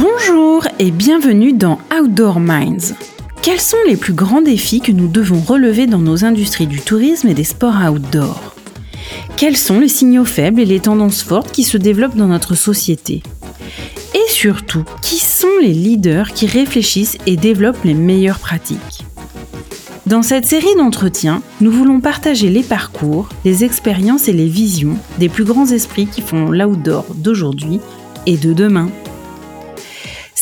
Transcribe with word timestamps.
Bonjour 0.00 0.66
et 0.78 0.90
bienvenue 0.90 1.52
dans 1.52 1.78
Outdoor 1.94 2.40
Minds. 2.40 2.94
Quels 3.42 3.60
sont 3.60 3.76
les 3.86 3.98
plus 3.98 4.14
grands 4.14 4.40
défis 4.40 4.80
que 4.80 4.92
nous 4.92 5.08
devons 5.08 5.42
relever 5.42 5.86
dans 5.86 5.98
nos 5.98 6.24
industries 6.24 6.66
du 6.66 6.80
tourisme 6.80 7.28
et 7.28 7.34
des 7.34 7.44
sports 7.44 7.76
outdoor? 7.86 8.54
Quels 9.36 9.58
sont 9.58 9.78
les 9.78 9.88
signaux 9.88 10.24
faibles 10.24 10.62
et 10.62 10.64
les 10.64 10.80
tendances 10.80 11.22
fortes 11.22 11.52
qui 11.52 11.64
se 11.64 11.76
développent 11.76 12.16
dans 12.16 12.28
notre 12.28 12.54
société? 12.54 13.22
Et 14.14 14.30
surtout, 14.30 14.84
qui 15.02 15.18
sont 15.18 15.58
les 15.60 15.74
leaders 15.74 16.32
qui 16.32 16.46
réfléchissent 16.46 17.18
et 17.26 17.36
développent 17.36 17.84
les 17.84 17.92
meilleures 17.92 18.38
pratiques? 18.38 19.04
Dans 20.06 20.22
cette 20.22 20.46
série 20.46 20.76
d'entretiens, 20.78 21.42
nous 21.60 21.70
voulons 21.70 22.00
partager 22.00 22.48
les 22.48 22.62
parcours, 22.62 23.28
les 23.44 23.64
expériences 23.64 24.28
et 24.28 24.32
les 24.32 24.48
visions 24.48 24.96
des 25.18 25.28
plus 25.28 25.44
grands 25.44 25.66
esprits 25.66 26.06
qui 26.06 26.22
font 26.22 26.50
l'outdoor 26.50 27.04
d'aujourd'hui 27.16 27.80
et 28.24 28.38
de 28.38 28.54
demain. 28.54 28.88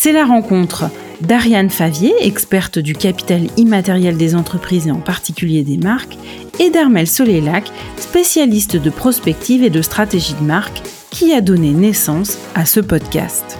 C'est 0.00 0.12
la 0.12 0.24
rencontre 0.24 0.84
d'Ariane 1.22 1.70
Favier, 1.70 2.14
experte 2.20 2.78
du 2.78 2.94
capital 2.94 3.48
immatériel 3.56 4.16
des 4.16 4.36
entreprises 4.36 4.86
et 4.86 4.92
en 4.92 5.00
particulier 5.00 5.64
des 5.64 5.76
marques, 5.76 6.16
et 6.60 6.70
d'Armel 6.70 7.08
Solélac, 7.08 7.64
spécialiste 7.96 8.76
de 8.76 8.90
prospective 8.90 9.64
et 9.64 9.70
de 9.70 9.82
stratégie 9.82 10.34
de 10.34 10.44
marque, 10.44 10.82
qui 11.10 11.32
a 11.32 11.40
donné 11.40 11.72
naissance 11.72 12.38
à 12.54 12.64
ce 12.64 12.78
podcast. 12.78 13.58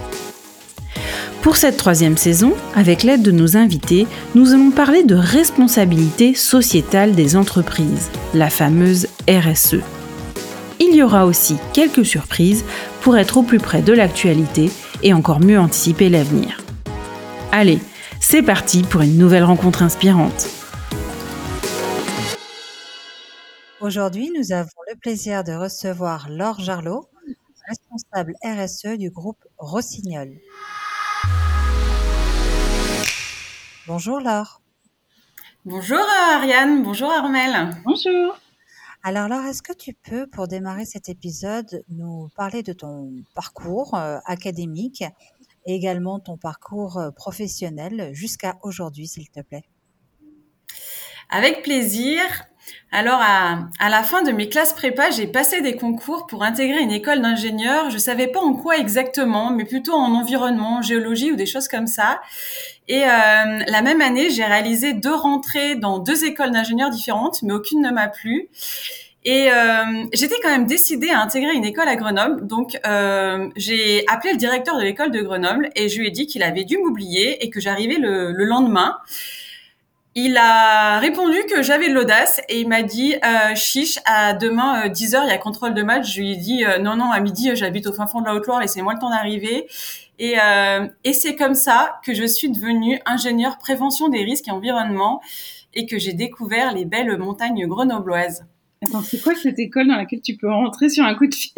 Pour 1.43 1.57
cette 1.57 1.77
troisième 1.77 2.17
saison, 2.17 2.53
avec 2.77 3.03
l'aide 3.03 3.23
de 3.23 3.33
nos 3.33 3.57
invités, 3.57 4.07
nous 4.37 4.53
allons 4.53 4.71
parler 4.71 5.03
de 5.03 5.17
responsabilité 5.17 6.35
sociétale 6.35 7.17
des 7.17 7.35
entreprises, 7.35 8.11
la 8.33 8.49
fameuse 8.49 9.09
RSE. 9.29 9.81
Il 10.79 10.95
y 10.95 11.03
aura 11.03 11.27
aussi 11.27 11.57
quelques 11.73 12.07
surprises 12.07 12.65
pour 13.01 13.17
être 13.17 13.39
au 13.39 13.43
plus 13.43 13.59
près 13.59 13.83
de 13.83 13.93
l'actualité 13.93 14.71
et 15.03 15.13
encore 15.15 15.41
mieux 15.41 15.59
anticiper 15.59 16.09
l'avenir. 16.09 16.61
Allez, 17.53 17.79
c'est 18.21 18.43
parti 18.43 18.83
pour 18.83 19.01
une 19.01 19.17
nouvelle 19.17 19.45
rencontre 19.45 19.83
inspirante. 19.83 20.49
Aujourd'hui, 23.81 24.31
nous 24.37 24.53
avons 24.53 24.81
le 24.91 24.97
plaisir 24.97 25.45
de 25.45 25.53
recevoir 25.53 26.29
Laure 26.29 26.59
Jarlot, 26.59 27.09
responsable 27.69 28.35
RSE 28.45 28.99
du 28.99 29.11
groupe 29.11 29.45
Rossignol. 29.57 30.37
Bonjour 33.87 34.21
Laure. 34.21 34.61
Bonjour 35.65 36.01
Ariane, 36.33 36.83
bonjour 36.83 37.11
Armel. 37.11 37.71
Bonjour. 37.85 38.37
Alors 39.09 39.27
Laure, 39.27 39.47
est-ce 39.47 39.63
que 39.63 39.73
tu 39.73 39.95
peux, 39.95 40.27
pour 40.27 40.49
démarrer 40.49 40.85
cet 40.85 41.09
épisode, 41.09 41.83
nous 41.89 42.29
parler 42.37 42.63
de 42.63 42.75
ton 42.75 43.11
parcours 43.35 43.95
euh, 43.95 44.19
académique 44.27 45.03
et 45.65 45.75
également 45.75 46.21
ton 46.21 46.37
parcours 46.37 46.99
euh, 46.99 47.11
professionnel 47.11 48.11
jusqu'à 48.13 48.59
aujourd'hui, 48.63 49.09
s'il 49.09 49.31
te 49.31 49.41
plaît? 49.41 49.65
Avec 51.31 51.63
plaisir. 51.63 52.21
Alors, 52.91 53.21
à, 53.21 53.69
à, 53.79 53.89
la 53.89 54.03
fin 54.03 54.23
de 54.23 54.33
mes 54.33 54.49
classes 54.49 54.73
prépa, 54.73 55.11
j'ai 55.11 55.27
passé 55.27 55.61
des 55.61 55.77
concours 55.77 56.27
pour 56.27 56.43
intégrer 56.43 56.81
une 56.81 56.91
école 56.91 57.21
d'ingénieur. 57.21 57.91
Je 57.91 57.99
savais 57.99 58.27
pas 58.27 58.41
en 58.41 58.55
quoi 58.55 58.79
exactement, 58.79 59.51
mais 59.51 59.65
plutôt 59.65 59.93
en 59.93 60.15
environnement, 60.15 60.81
géologie 60.83 61.33
ou 61.33 61.37
des 61.37 61.47
choses 61.47 61.69
comme 61.69 61.87
ça. 61.87 62.21
Et 62.89 63.05
euh, 63.05 63.09
la 63.67 63.83
même 63.83 64.01
année, 64.01 64.31
j'ai 64.31 64.45
réalisé 64.45 64.95
deux 64.95 65.15
rentrées 65.15 65.77
dans 65.77 65.99
deux 65.99 66.25
écoles 66.25 66.53
d'ingénieurs 66.53 66.91
différentes, 66.91 67.43
mais 67.43 67.53
aucune 67.53 67.83
ne 67.83 67.91
m'a 67.91 68.09
plu. 68.09 68.49
Et 69.25 69.53
euh, 69.53 70.07
j'étais 70.15 70.37
quand 70.43 70.49
même 70.49 70.67
décidée 70.67 71.11
à 71.11 71.21
intégrer 71.21 71.53
une 71.53 71.67
école 71.67 71.89
à 71.89 71.97
Grenoble. 71.97 72.47
Donc, 72.47 72.79
euh, 72.87 73.49
j'ai 73.57 74.05
appelé 74.09 74.33
le 74.33 74.39
directeur 74.39 74.79
de 74.79 74.83
l'école 74.83 75.11
de 75.11 75.21
Grenoble 75.21 75.69
et 75.77 75.91
je 75.91 76.01
lui 76.01 76.07
ai 76.07 76.11
dit 76.11 76.27
qu'il 76.27 76.43
avait 76.43 76.65
dû 76.65 76.79
m'oublier 76.79 77.45
et 77.45 77.51
que 77.51 77.61
j'arrivais 77.61 77.99
le, 77.99 78.33
le 78.33 78.45
lendemain. 78.45 78.97
Il 80.15 80.37
a 80.37 80.99
répondu 80.99 81.37
que 81.49 81.63
j'avais 81.63 81.89
de 81.89 81.95
l'audace 81.95 82.41
et 82.49 82.61
il 82.61 82.69
m'a 82.69 82.83
dit 82.83 83.15
euh, 83.25 83.55
chiche 83.55 83.99
à 84.05 84.33
demain 84.33 84.89
10h 84.89 85.17
euh, 85.17 85.21
il 85.25 85.29
y 85.29 85.33
a 85.33 85.39
contrôle 85.39 85.75
de 85.75 85.83
match. 85.83 86.13
Je 86.13 86.21
lui 86.21 86.33
ai 86.33 86.37
dit 86.37 86.65
euh, 86.65 86.79
non 86.79 86.97
non 86.97 87.13
à 87.13 87.21
midi 87.21 87.51
j'habite 87.55 87.87
au 87.87 87.93
fin 87.93 88.07
fond 88.07 88.21
de 88.21 88.27
la 88.27 88.35
Haute-Loire 88.35 88.61
laissez-moi 88.61 88.95
le 88.95 88.99
temps 88.99 89.11
d'arriver. 89.11 89.69
Et, 90.21 90.35
et 91.05 91.13
c'est 91.13 91.37
comme 91.37 91.55
ça 91.55 92.01
que 92.05 92.13
je 92.13 92.25
suis 92.25 92.51
devenue 92.51 92.99
ingénieure 93.07 93.57
prévention 93.57 94.09
des 94.09 94.25
risques 94.25 94.49
et 94.49 94.51
environnement 94.51 95.21
et 95.75 95.87
que 95.87 95.97
j'ai 95.97 96.13
découvert 96.13 96.75
les 96.75 96.85
belles 96.85 97.17
montagnes 97.19 97.69
grenobloises. 97.69 98.45
Attends, 98.85 99.03
c'est 99.03 99.23
quoi 99.23 99.37
cette 99.37 99.61
école 99.61 99.87
dans 99.87 99.95
laquelle 99.95 100.21
tu 100.21 100.37
peux 100.37 100.51
rentrer 100.51 100.89
sur 100.89 101.05
un 101.05 101.15
coup 101.15 101.29
de 101.29 101.35
fil? 101.35 101.53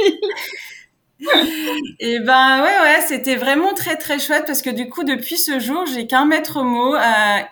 et 2.01 2.19
ben 2.21 2.63
ouais 2.63 2.81
ouais 2.83 3.01
c'était 3.07 3.37
vraiment 3.37 3.75
très 3.75 3.97
très 3.97 4.19
chouette 4.19 4.45
parce 4.47 4.63
que 4.63 4.71
du 4.71 4.89
coup 4.89 5.05
depuis 5.05 5.37
ce 5.37 5.59
jour 5.59 5.85
j'ai 5.87 6.07
qu'un 6.07 6.25
maître 6.25 6.63
mot 6.63 6.95
euh, 6.95 7.01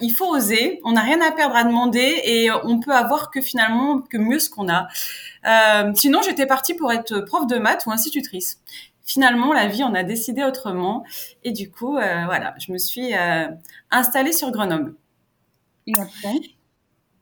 il 0.00 0.10
faut 0.10 0.26
oser. 0.26 0.80
On 0.84 0.92
n'a 0.92 1.02
rien 1.02 1.20
à 1.20 1.32
perdre 1.32 1.56
à 1.56 1.64
demander 1.64 2.20
et 2.24 2.50
on 2.50 2.80
peut 2.80 2.92
avoir 2.92 3.30
que 3.30 3.40
finalement 3.40 4.00
que 4.00 4.16
mieux 4.16 4.38
ce 4.38 4.50
qu'on 4.50 4.68
a. 4.68 4.88
Euh, 5.46 5.92
sinon 5.94 6.20
j'étais 6.22 6.46
partie 6.46 6.74
pour 6.74 6.92
être 6.92 7.20
prof 7.20 7.46
de 7.46 7.56
maths 7.56 7.86
ou 7.86 7.90
institutrice. 7.90 8.60
Finalement 9.04 9.52
la 9.52 9.68
vie 9.68 9.84
en 9.84 9.94
a 9.94 10.02
décidé 10.02 10.44
autrement 10.44 11.04
et 11.44 11.52
du 11.52 11.70
coup 11.70 11.96
euh, 11.96 12.24
voilà 12.26 12.54
je 12.58 12.72
me 12.72 12.78
suis 12.78 13.14
euh, 13.14 13.48
installée 13.90 14.32
sur 14.32 14.50
Grenoble 14.50 14.94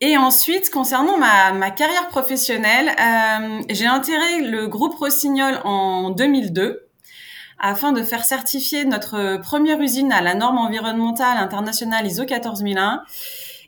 et 0.01 0.17
ensuite, 0.17 0.69
concernant 0.69 1.17
ma, 1.17 1.53
ma 1.53 1.71
carrière 1.71 2.07
professionnelle, 2.07 2.89
euh, 2.89 3.61
j'ai 3.69 3.87
intégré 3.87 4.41
le 4.41 4.67
groupe 4.67 4.95
Rossignol 4.95 5.59
en 5.63 6.11
2002 6.11 6.87
afin 7.59 7.91
de 7.91 8.03
faire 8.03 8.23
certifier 8.23 8.85
notre 8.85 9.39
première 9.41 9.81
usine 9.81 10.11
à 10.11 10.21
la 10.21 10.35
norme 10.35 10.59
environnementale 10.59 11.37
internationale 11.37 12.05
ISO 12.05 12.25
14001. 12.25 13.03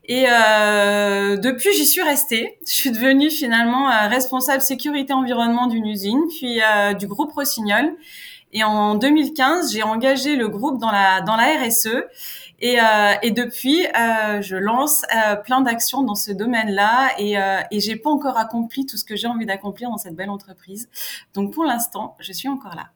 Et 0.09 0.25
euh, 0.27 1.37
depuis, 1.37 1.71
j'y 1.75 1.85
suis 1.85 2.01
restée. 2.01 2.57
Je 2.67 2.73
suis 2.73 2.91
devenue 2.91 3.29
finalement 3.29 3.89
euh, 3.89 4.07
responsable 4.07 4.61
sécurité 4.61 5.13
environnement 5.13 5.67
d'une 5.67 5.85
usine, 5.85 6.21
puis 6.29 6.59
euh, 6.61 6.93
du 6.93 7.05
groupe 7.05 7.31
Rossignol. 7.31 7.93
Et 8.51 8.63
en 8.63 8.95
2015, 8.95 9.71
j'ai 9.71 9.83
engagé 9.83 10.35
le 10.35 10.47
groupe 10.47 10.79
dans 10.79 10.91
la 10.91 11.21
dans 11.21 11.35
la 11.35 11.45
RSE. 11.59 12.05
Et, 12.61 12.79
euh, 12.79 13.13
et 13.23 13.31
depuis, 13.31 13.85
euh, 13.85 14.41
je 14.41 14.55
lance 14.55 15.03
euh, 15.15 15.35
plein 15.35 15.61
d'actions 15.61 16.03
dans 16.03 16.15
ce 16.15 16.31
domaine-là 16.31 17.11
et, 17.17 17.35
et 17.71 17.79
j'ai 17.79 17.95
pas 17.95 18.09
encore 18.09 18.37
accompli 18.37 18.85
tout 18.85 18.97
ce 18.97 19.05
que 19.05 19.15
j'ai 19.15 19.27
envie 19.27 19.45
d'accomplir 19.45 19.89
dans 19.89 19.97
cette 19.97 20.15
belle 20.15 20.29
entreprise. 20.29 20.89
Donc 21.33 21.53
pour 21.53 21.63
l'instant, 21.63 22.15
je 22.19 22.33
suis 22.33 22.49
encore 22.49 22.75
là. 22.75 22.89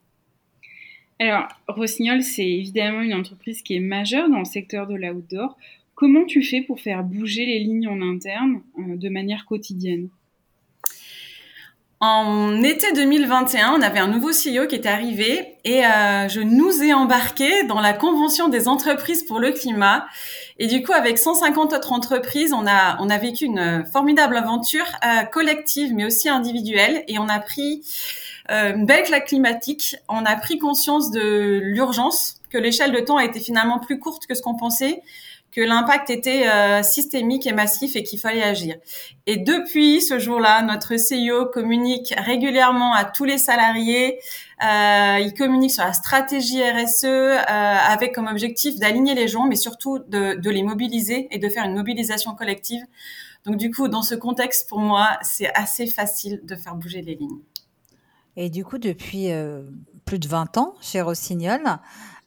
Alors, 1.20 1.48
Rossignol, 1.68 2.24
c'est 2.24 2.48
évidemment 2.48 3.02
une 3.02 3.14
entreprise 3.14 3.62
qui 3.62 3.76
est 3.76 3.80
majeure 3.80 4.30
dans 4.30 4.40
le 4.40 4.46
secteur 4.46 4.88
de 4.88 4.96
l'outdoor. 4.96 5.58
Comment 5.96 6.26
tu 6.26 6.42
fais 6.42 6.62
pour 6.62 6.80
faire 6.80 7.04
bouger 7.04 7.46
les 7.46 7.60
lignes 7.60 7.88
en 7.88 8.02
interne 8.02 8.62
euh, 8.80 8.98
de 8.98 9.10
manière 9.10 9.46
quotidienne? 9.46 10.10
En 12.04 12.62
été 12.64 12.92
2021, 12.92 13.76
on 13.78 13.82
avait 13.82 14.00
un 14.00 14.10
nouveau 14.10 14.32
CEO 14.32 14.68
qui 14.68 14.76
était 14.76 14.90
arrivé 14.90 15.56
et 15.64 15.86
euh, 15.86 16.28
je 16.28 16.42
nous 16.42 16.84
ai 16.84 16.94
embarqués 16.94 17.64
dans 17.64 17.80
la 17.80 17.94
convention 17.94 18.50
des 18.50 18.68
entreprises 18.68 19.24
pour 19.24 19.40
le 19.40 19.54
climat. 19.54 20.06
Et 20.60 20.68
du 20.68 20.84
coup, 20.84 20.92
avec 20.92 21.18
150 21.18 21.72
autres 21.72 21.94
entreprises, 21.94 22.52
on 22.52 22.68
a 22.68 22.98
on 23.00 23.10
a 23.10 23.18
vécu 23.18 23.46
une 23.46 23.86
formidable 23.86 24.36
aventure 24.36 24.84
euh, 25.06 25.24
collective, 25.24 25.94
mais 25.94 26.04
aussi 26.04 26.28
individuelle. 26.28 27.06
Et 27.08 27.20
on 27.20 27.30
a 27.30 27.40
pris 27.40 27.82
euh, 28.52 28.76
une 28.76 28.86
belle 28.86 29.06
claque 29.06 29.28
climatique. 29.28 29.96
On 30.10 30.26
a 30.26 30.36
pris 30.36 30.58
conscience 30.58 31.10
de 31.10 31.62
l'urgence, 31.64 32.36
que 32.52 32.58
l'échelle 32.58 32.92
de 32.92 33.00
temps 33.00 33.16
a 33.16 33.24
été 33.24 33.40
finalement 33.40 33.80
plus 33.80 33.98
courte 33.98 34.28
que 34.28 34.36
ce 34.36 34.42
qu'on 34.42 34.56
pensait 34.56 35.02
que 35.56 35.62
l'impact 35.62 36.10
était 36.10 36.48
euh, 36.48 36.82
systémique 36.82 37.46
et 37.46 37.54
massif 37.54 37.96
et 37.96 38.04
qu'il 38.04 38.20
fallait 38.20 38.44
agir. 38.44 38.76
Et 39.28 39.38
depuis 39.38 40.02
ce 40.02 40.18
jour-là, 40.18 40.64
notre 40.64 40.98
CIO 40.98 41.46
communique 41.46 42.14
régulièrement 42.18 42.94
à 42.94 43.06
tous 43.06 43.24
les 43.24 43.38
salariés. 43.38 44.20
Euh, 44.64 45.20
il 45.20 45.34
communique 45.38 45.72
sur 45.72 45.84
la 45.84 45.94
stratégie 45.94 46.64
RSE 46.64 47.04
euh, 47.06 47.38
avec 47.48 48.16
comme 48.16 48.28
objectif 48.28 48.78
d'aligner 48.80 49.14
les 49.14 49.28
gens, 49.28 49.46
mais 49.46 49.56
surtout 49.56 50.00
de, 50.00 50.36
de, 50.36 50.50
les 50.50 50.64
mobiliser 50.64 51.28
et 51.32 51.38
de 51.38 51.50
faire 51.50 51.66
une 51.66 51.76
mobilisation 51.76 52.34
collective. 52.34 52.82
Donc 53.46 53.58
du 53.58 53.70
coup, 53.72 53.88
dans 53.88 54.04
ce 54.04 54.16
contexte, 54.16 54.70
pour 54.70 54.80
moi, 54.80 55.18
c'est 55.22 55.54
assez 55.54 55.86
facile 55.86 56.42
de 56.44 56.56
faire 56.56 56.76
bouger 56.76 57.02
les 57.02 57.16
lignes. 57.16 57.42
Et 58.36 58.50
du 58.50 58.66
coup, 58.66 58.78
depuis 58.78 59.32
euh, 59.32 59.62
plus 60.06 60.20
de 60.20 60.28
20 60.28 60.58
ans 60.58 60.76
chez 60.82 61.02
Rossignol, 61.02 61.62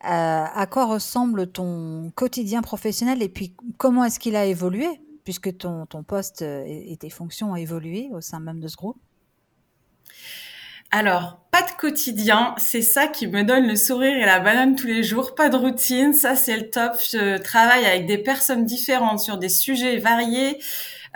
à 0.00 0.66
quoi 0.70 0.86
ressemble 0.86 1.50
ton 1.50 2.12
quotidien 2.14 2.62
professionnel 2.62 3.22
et 3.22 3.28
puis 3.28 3.54
comment 3.78 4.04
est-ce 4.04 4.20
qu'il 4.20 4.36
a 4.36 4.44
évolué 4.44 4.86
puisque 5.24 5.58
ton, 5.58 5.86
ton 5.86 6.02
poste 6.02 6.42
et 6.42 6.96
tes 7.00 7.10
fonctions 7.10 7.52
ont 7.52 7.56
évolué 7.56 8.08
au 8.12 8.20
sein 8.20 8.38
même 8.38 8.60
de 8.60 8.68
ce 8.68 8.76
groupe? 8.76 8.98
Alors, 10.92 11.40
pas 11.50 11.62
de 11.62 11.72
quotidien, 11.72 12.54
c'est 12.58 12.82
ça 12.82 13.08
qui 13.08 13.26
me 13.26 13.42
donne 13.42 13.66
le 13.66 13.76
sourire 13.76 14.16
et 14.16 14.24
la 14.24 14.38
banane 14.38 14.76
tous 14.76 14.86
les 14.86 15.02
jours. 15.02 15.34
Pas 15.34 15.48
de 15.48 15.56
routine, 15.56 16.12
ça 16.12 16.36
c'est 16.36 16.56
le 16.56 16.70
top. 16.70 16.92
Je 17.00 17.38
travaille 17.38 17.84
avec 17.84 18.06
des 18.06 18.18
personnes 18.18 18.64
différentes 18.64 19.18
sur 19.20 19.36
des 19.36 19.48
sujets 19.48 19.98
variés, 19.98 20.58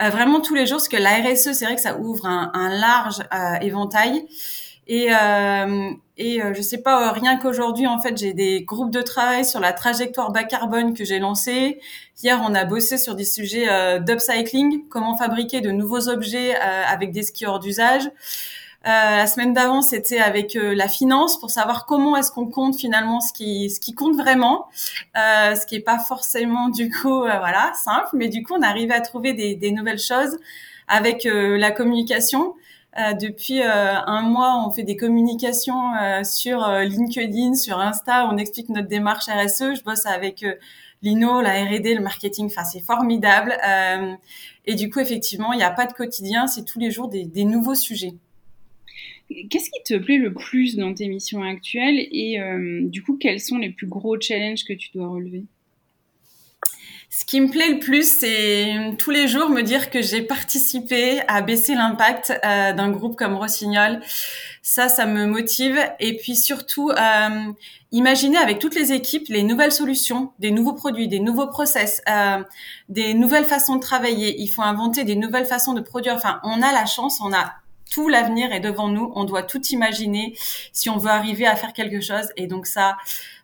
euh, 0.02 0.08
vraiment 0.10 0.40
tous 0.40 0.54
les 0.54 0.66
jours, 0.66 0.78
parce 0.78 0.88
que 0.88 0.96
la 0.96 1.22
RSE, 1.22 1.52
c'est 1.52 1.64
vrai 1.64 1.76
que 1.76 1.80
ça 1.80 1.98
ouvre 1.98 2.26
un, 2.26 2.50
un 2.52 2.68
large 2.68 3.20
euh, 3.32 3.54
éventail. 3.60 4.26
Et, 4.86 5.08
euh, 5.12 5.90
et 6.16 6.42
euh, 6.42 6.52
je 6.52 6.60
sais 6.60 6.82
pas, 6.82 7.08
euh, 7.08 7.12
rien 7.12 7.38
qu'aujourd'hui, 7.38 7.86
en 7.86 7.98
fait, 7.98 8.18
j'ai 8.18 8.34
des 8.34 8.62
groupes 8.62 8.90
de 8.90 9.00
travail 9.00 9.44
sur 9.44 9.58
la 9.58 9.72
trajectoire 9.72 10.32
bas 10.32 10.44
carbone 10.44 10.92
que 10.94 11.02
j'ai 11.04 11.18
lancé. 11.18 11.80
Hier, 12.22 12.38
on 12.46 12.54
a 12.54 12.66
bossé 12.66 12.98
sur 12.98 13.14
des 13.14 13.24
sujets 13.24 13.70
euh, 13.70 14.00
d'upcycling, 14.00 14.86
comment 14.90 15.16
fabriquer 15.16 15.62
de 15.62 15.70
nouveaux 15.70 16.08
objets 16.08 16.56
euh, 16.56 16.82
avec 16.86 17.12
des 17.12 17.22
skieurs 17.22 17.58
d'usage. 17.58 18.10
la 18.84 19.26
semaine 19.26 19.54
d'avant, 19.54 19.80
c'était 19.80 20.18
avec 20.18 20.54
la 20.54 20.88
finance 20.88 21.38
pour 21.40 21.50
savoir 21.50 21.86
comment 21.86 22.16
est-ce 22.16 22.30
qu'on 22.32 22.46
compte 22.46 22.76
finalement 22.76 23.20
ce 23.20 23.32
qui 23.32 23.68
ce 23.70 23.78
qui 23.78 23.94
compte 23.94 24.16
vraiment, 24.16 24.68
ce 25.14 25.66
qui 25.66 25.76
est 25.76 25.80
pas 25.84 25.98
forcément 25.98 26.70
du 26.70 26.90
coup 26.90 27.20
voilà 27.20 27.72
simple, 27.74 28.08
mais 28.14 28.28
du 28.28 28.42
coup 28.42 28.54
on 28.58 28.62
arrive 28.62 28.90
à 28.90 29.00
trouver 29.02 29.34
des, 29.34 29.54
des 29.54 29.70
nouvelles 29.70 29.98
choses 29.98 30.38
avec 30.88 31.28
la 31.30 31.70
communication. 31.72 32.54
Euh, 32.98 33.14
depuis 33.14 33.60
euh, 33.60 33.94
un 34.06 34.22
mois, 34.22 34.64
on 34.66 34.72
fait 34.72 34.82
des 34.82 34.96
communications 34.96 35.94
euh, 35.94 36.24
sur 36.24 36.66
LinkedIn, 36.68 37.54
sur 37.54 37.78
Insta, 37.78 38.28
on 38.28 38.36
explique 38.36 38.68
notre 38.68 38.88
démarche 38.88 39.26
RSE. 39.28 39.76
Je 39.78 39.84
bosse 39.84 40.06
avec 40.06 40.44
Lino, 41.02 41.40
la 41.40 41.64
R&D, 41.64 41.94
le 41.94 42.02
marketing. 42.02 42.46
Enfin, 42.46 42.64
c'est 42.64 42.80
formidable. 42.80 43.56
et 44.66 44.74
du 44.74 44.90
coup, 44.90 45.00
effectivement, 45.00 45.52
il 45.52 45.58
n'y 45.58 45.62
a 45.62 45.70
pas 45.70 45.86
de 45.86 45.92
quotidien, 45.92 46.46
c'est 46.46 46.64
tous 46.64 46.78
les 46.78 46.90
jours 46.90 47.08
des, 47.08 47.24
des 47.24 47.44
nouveaux 47.44 47.74
sujets. 47.74 48.14
Qu'est-ce 49.48 49.70
qui 49.70 49.82
te 49.84 49.96
plaît 49.96 50.18
le 50.18 50.34
plus 50.34 50.76
dans 50.76 50.92
tes 50.92 51.06
missions 51.06 51.42
actuelles? 51.42 52.00
Et 52.10 52.38
du 52.82 53.02
coup, 53.02 53.16
quels 53.16 53.40
sont 53.40 53.58
les 53.58 53.70
plus 53.70 53.86
gros 53.86 54.20
challenges 54.20 54.64
que 54.64 54.72
tu 54.72 54.90
dois 54.92 55.08
relever? 55.08 55.44
Ce 57.12 57.24
qui 57.24 57.40
me 57.40 57.50
plaît 57.50 57.68
le 57.68 57.80
plus, 57.80 58.20
c'est 58.20 58.94
tous 58.96 59.10
les 59.10 59.26
jours 59.26 59.50
me 59.50 59.62
dire 59.62 59.90
que 59.90 60.00
j'ai 60.00 60.22
participé 60.22 61.20
à 61.26 61.42
baisser 61.42 61.74
l'impact 61.74 62.32
euh, 62.44 62.72
d'un 62.72 62.88
groupe 62.90 63.16
comme 63.16 63.34
Rossignol. 63.34 64.00
Ça, 64.62 64.88
ça 64.88 65.06
me 65.06 65.26
motive. 65.26 65.76
Et 65.98 66.16
puis 66.16 66.36
surtout, 66.36 66.90
euh, 66.90 67.52
imaginer 67.90 68.36
avec 68.36 68.60
toutes 68.60 68.76
les 68.76 68.92
équipes 68.92 69.26
les 69.28 69.42
nouvelles 69.42 69.72
solutions, 69.72 70.30
des 70.38 70.52
nouveaux 70.52 70.74
produits, 70.74 71.08
des 71.08 71.18
nouveaux 71.18 71.48
process, 71.48 72.00
euh, 72.08 72.44
des 72.88 73.12
nouvelles 73.14 73.44
façons 73.44 73.74
de 73.74 73.80
travailler. 73.80 74.40
Il 74.40 74.46
faut 74.46 74.62
inventer 74.62 75.02
des 75.02 75.16
nouvelles 75.16 75.46
façons 75.46 75.72
de 75.72 75.80
produire. 75.80 76.14
Enfin, 76.14 76.38
on 76.44 76.62
a 76.62 76.72
la 76.72 76.86
chance, 76.86 77.20
on 77.20 77.32
a 77.32 77.54
tout 77.90 78.08
l'avenir 78.08 78.52
est 78.52 78.60
devant 78.60 78.86
nous. 78.86 79.10
On 79.16 79.24
doit 79.24 79.42
tout 79.42 79.60
imaginer 79.72 80.36
si 80.72 80.88
on 80.88 80.96
veut 80.96 81.10
arriver 81.10 81.48
à 81.48 81.56
faire 81.56 81.72
quelque 81.72 82.00
chose. 82.00 82.28
Et 82.36 82.46
donc 82.46 82.66
ça, 82.66 82.96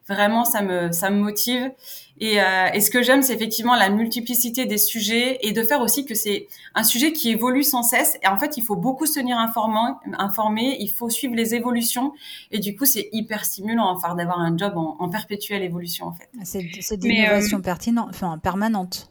vraiment, 0.09 0.45
ça 0.45 0.63
me, 0.63 0.93
ça 0.93 1.11
me 1.11 1.17
motive. 1.17 1.71
Et, 2.19 2.41
euh, 2.41 2.69
et 2.73 2.81
ce 2.81 2.91
que 2.91 3.03
j'aime, 3.03 3.23
c'est 3.23 3.35
effectivement 3.35 3.75
la 3.75 3.91
multiplicité 3.91 4.65
des 4.65 4.79
sujets 4.79 5.39
et 5.43 5.53
de 5.53 5.63
faire 5.63 5.81
aussi 5.81 6.07
que 6.07 6.15
c'est 6.15 6.49
un 6.75 6.83
sujet 6.83 7.13
qui 7.13 7.31
évolue 7.31 7.63
sans 7.63 7.83
cesse. 7.83 8.19
Et 8.23 8.29
en 8.29 8.39
fait, 8.39 8.57
il 8.57 8.63
faut 8.63 8.77
beaucoup 8.77 9.07
se 9.07 9.19
tenir 9.19 9.39
informé, 9.39 9.79
informé 10.19 10.77
il 10.81 10.89
faut 10.89 11.11
suivre 11.11 11.35
les 11.35 11.55
évolutions. 11.55 12.13
Et 12.53 12.59
du 12.59 12.75
coup, 12.75 12.87
c'est 12.87 13.09
hyper 13.13 13.45
stimulant 13.45 13.91
enfin, 13.91 14.15
d'avoir 14.15 14.39
un 14.41 14.57
job 14.57 14.75
en, 14.77 14.97
en, 14.99 15.09
perpétuelle 15.11 15.63
évolution, 15.63 16.07
en 16.07 16.13
fait. 16.13 16.29
C'est 16.45 16.97
de 16.97 17.07
l'innovation 17.07 17.59
euh... 17.59 17.63
pertinente, 17.63 18.09
enfin, 18.11 18.39
permanente. 18.39 19.11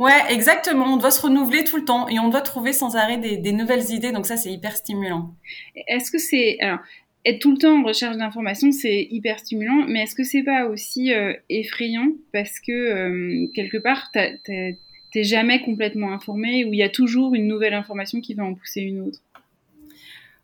Ouais, 0.00 0.22
exactement. 0.28 0.86
On 0.86 0.96
doit 0.96 1.12
se 1.12 1.22
renouveler 1.22 1.62
tout 1.62 1.76
le 1.76 1.84
temps 1.84 2.08
et 2.08 2.18
on 2.18 2.28
doit 2.28 2.40
trouver 2.40 2.72
sans 2.72 2.96
arrêt 2.96 3.16
des, 3.16 3.36
des 3.36 3.52
nouvelles 3.52 3.92
idées. 3.92 4.10
Donc 4.10 4.26
ça, 4.26 4.36
c'est 4.36 4.50
hyper 4.50 4.76
stimulant. 4.76 5.30
Est-ce 5.86 6.10
que 6.10 6.18
c'est 6.18 6.58
alors 6.60 6.80
être 7.24 7.40
tout 7.40 7.52
le 7.52 7.58
temps 7.58 7.80
en 7.80 7.82
recherche 7.82 8.16
d'informations, 8.16 8.70
c'est 8.70 9.08
hyper 9.10 9.38
stimulant, 9.38 9.86
mais 9.88 10.02
est-ce 10.02 10.14
que 10.14 10.24
c'est 10.24 10.42
pas 10.42 10.66
aussi 10.66 11.12
euh, 11.12 11.32
effrayant 11.48 12.12
parce 12.32 12.60
que 12.60 12.72
euh, 12.72 13.46
quelque 13.54 13.78
part, 13.78 14.10
t'es 14.12 14.78
jamais 15.22 15.62
complètement 15.62 16.12
informé 16.12 16.64
ou 16.64 16.72
il 16.72 16.78
y 16.78 16.82
a 16.82 16.88
toujours 16.88 17.34
une 17.34 17.46
nouvelle 17.46 17.74
information 17.74 18.20
qui 18.20 18.34
va 18.34 18.44
en 18.44 18.54
pousser 18.54 18.82
une 18.82 19.00
autre? 19.00 19.20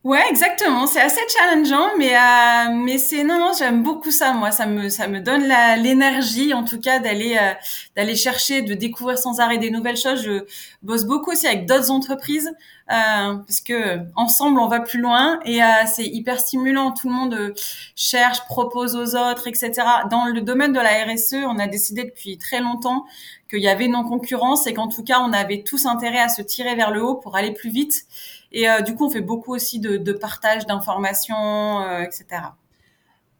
Ouais, 0.02 0.22
exactement. 0.30 0.86
C'est 0.86 1.02
assez 1.02 1.20
challengeant, 1.28 1.90
mais 1.98 2.16
euh, 2.16 2.74
mais 2.74 2.96
c'est 2.96 3.22
non 3.22 3.38
non, 3.38 3.52
j'aime 3.58 3.82
beaucoup 3.82 4.10
ça. 4.10 4.32
Moi, 4.32 4.50
ça 4.50 4.64
me 4.64 4.88
ça 4.88 5.08
me 5.08 5.20
donne 5.20 5.42
l'énergie, 5.82 6.54
en 6.54 6.64
tout 6.64 6.80
cas, 6.80 7.00
d'aller 7.00 7.36
euh, 7.38 7.52
d'aller 7.96 8.16
chercher, 8.16 8.62
de 8.62 8.72
découvrir 8.72 9.18
sans 9.18 9.40
arrêt 9.40 9.58
des 9.58 9.70
nouvelles 9.70 9.98
choses. 9.98 10.22
Je 10.22 10.44
bosse 10.82 11.04
beaucoup 11.04 11.32
aussi 11.32 11.46
avec 11.46 11.66
d'autres 11.66 11.90
entreprises 11.90 12.50
parce 12.90 13.60
que 13.60 14.00
ensemble 14.16 14.58
on 14.58 14.68
va 14.68 14.80
plus 14.80 15.00
loin 15.00 15.38
et 15.44 15.62
euh, 15.62 15.66
c'est 15.86 16.06
hyper 16.06 16.40
stimulant. 16.40 16.92
Tout 16.92 17.08
le 17.08 17.14
monde 17.14 17.34
euh, 17.34 17.54
cherche, 17.94 18.44
propose 18.46 18.96
aux 18.96 19.16
autres, 19.16 19.46
etc. 19.46 19.72
Dans 20.10 20.26
le 20.26 20.40
domaine 20.40 20.72
de 20.72 20.80
la 20.80 21.04
RSE, 21.04 21.44
on 21.46 21.58
a 21.58 21.66
décidé 21.66 22.04
depuis 22.04 22.36
très 22.38 22.60
longtemps 22.60 23.06
qu'il 23.48 23.60
y 23.60 23.68
avait 23.68 23.88
non 23.88 24.04
concurrence 24.04 24.66
et 24.66 24.74
qu'en 24.74 24.88
tout 24.88 25.04
cas 25.04 25.20
on 25.20 25.32
avait 25.32 25.62
tous 25.62 25.86
intérêt 25.86 26.20
à 26.20 26.28
se 26.28 26.42
tirer 26.42 26.74
vers 26.74 26.90
le 26.90 27.02
haut 27.02 27.14
pour 27.14 27.36
aller 27.36 27.52
plus 27.52 27.70
vite. 27.70 28.06
Et 28.52 28.68
euh, 28.68 28.80
du 28.80 28.94
coup, 28.94 29.06
on 29.06 29.10
fait 29.10 29.20
beaucoup 29.20 29.54
aussi 29.54 29.78
de, 29.78 29.96
de 29.96 30.12
partage 30.12 30.66
d'informations, 30.66 31.82
euh, 31.82 32.02
etc. 32.02 32.42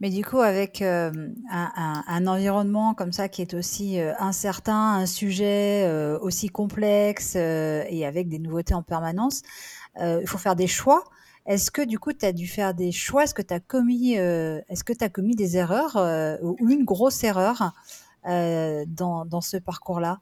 Mais 0.01 0.09
du 0.09 0.25
coup, 0.25 0.41
avec 0.41 0.81
euh, 0.81 1.13
un, 1.51 2.27
environnement 2.27 2.95
comme 2.95 3.13
ça 3.13 3.29
qui 3.29 3.43
est 3.43 3.53
aussi 3.53 4.01
euh, 4.01 4.15
incertain, 4.19 4.95
un 4.95 5.05
sujet 5.05 5.85
euh, 5.87 6.19
aussi 6.21 6.49
complexe 6.49 7.37
et 7.37 8.07
avec 8.07 8.29
des 8.29 8.39
nouveautés 8.39 8.73
en 8.73 8.83
permanence, 8.83 9.43
il 10.01 10.27
faut 10.27 10.39
faire 10.39 10.57
des 10.57 10.67
choix. 10.67 11.05
Est-ce 11.45 11.71
que 11.71 11.83
du 11.83 11.99
coup, 11.99 12.15
tu 12.15 12.25
as 12.25 12.33
dû 12.33 12.47
faire 12.47 12.73
des 12.73 12.93
choix? 12.93 13.25
Est-ce 13.25 13.35
que 13.35 13.43
tu 13.43 13.53
as 13.53 13.61
commis, 13.61 14.15
est-ce 14.15 14.85
que 14.85 14.93
tu 14.95 15.05
as 15.05 15.11
commis 15.11 15.35
des 15.35 15.59
erreurs 15.59 15.97
ou 16.43 16.57
une 16.61 16.85
grosse 16.85 17.23
erreur 17.25 17.73
dans, 18.25 19.27
dans 19.27 19.41
ce 19.41 19.59
parcours-là? 19.59 20.21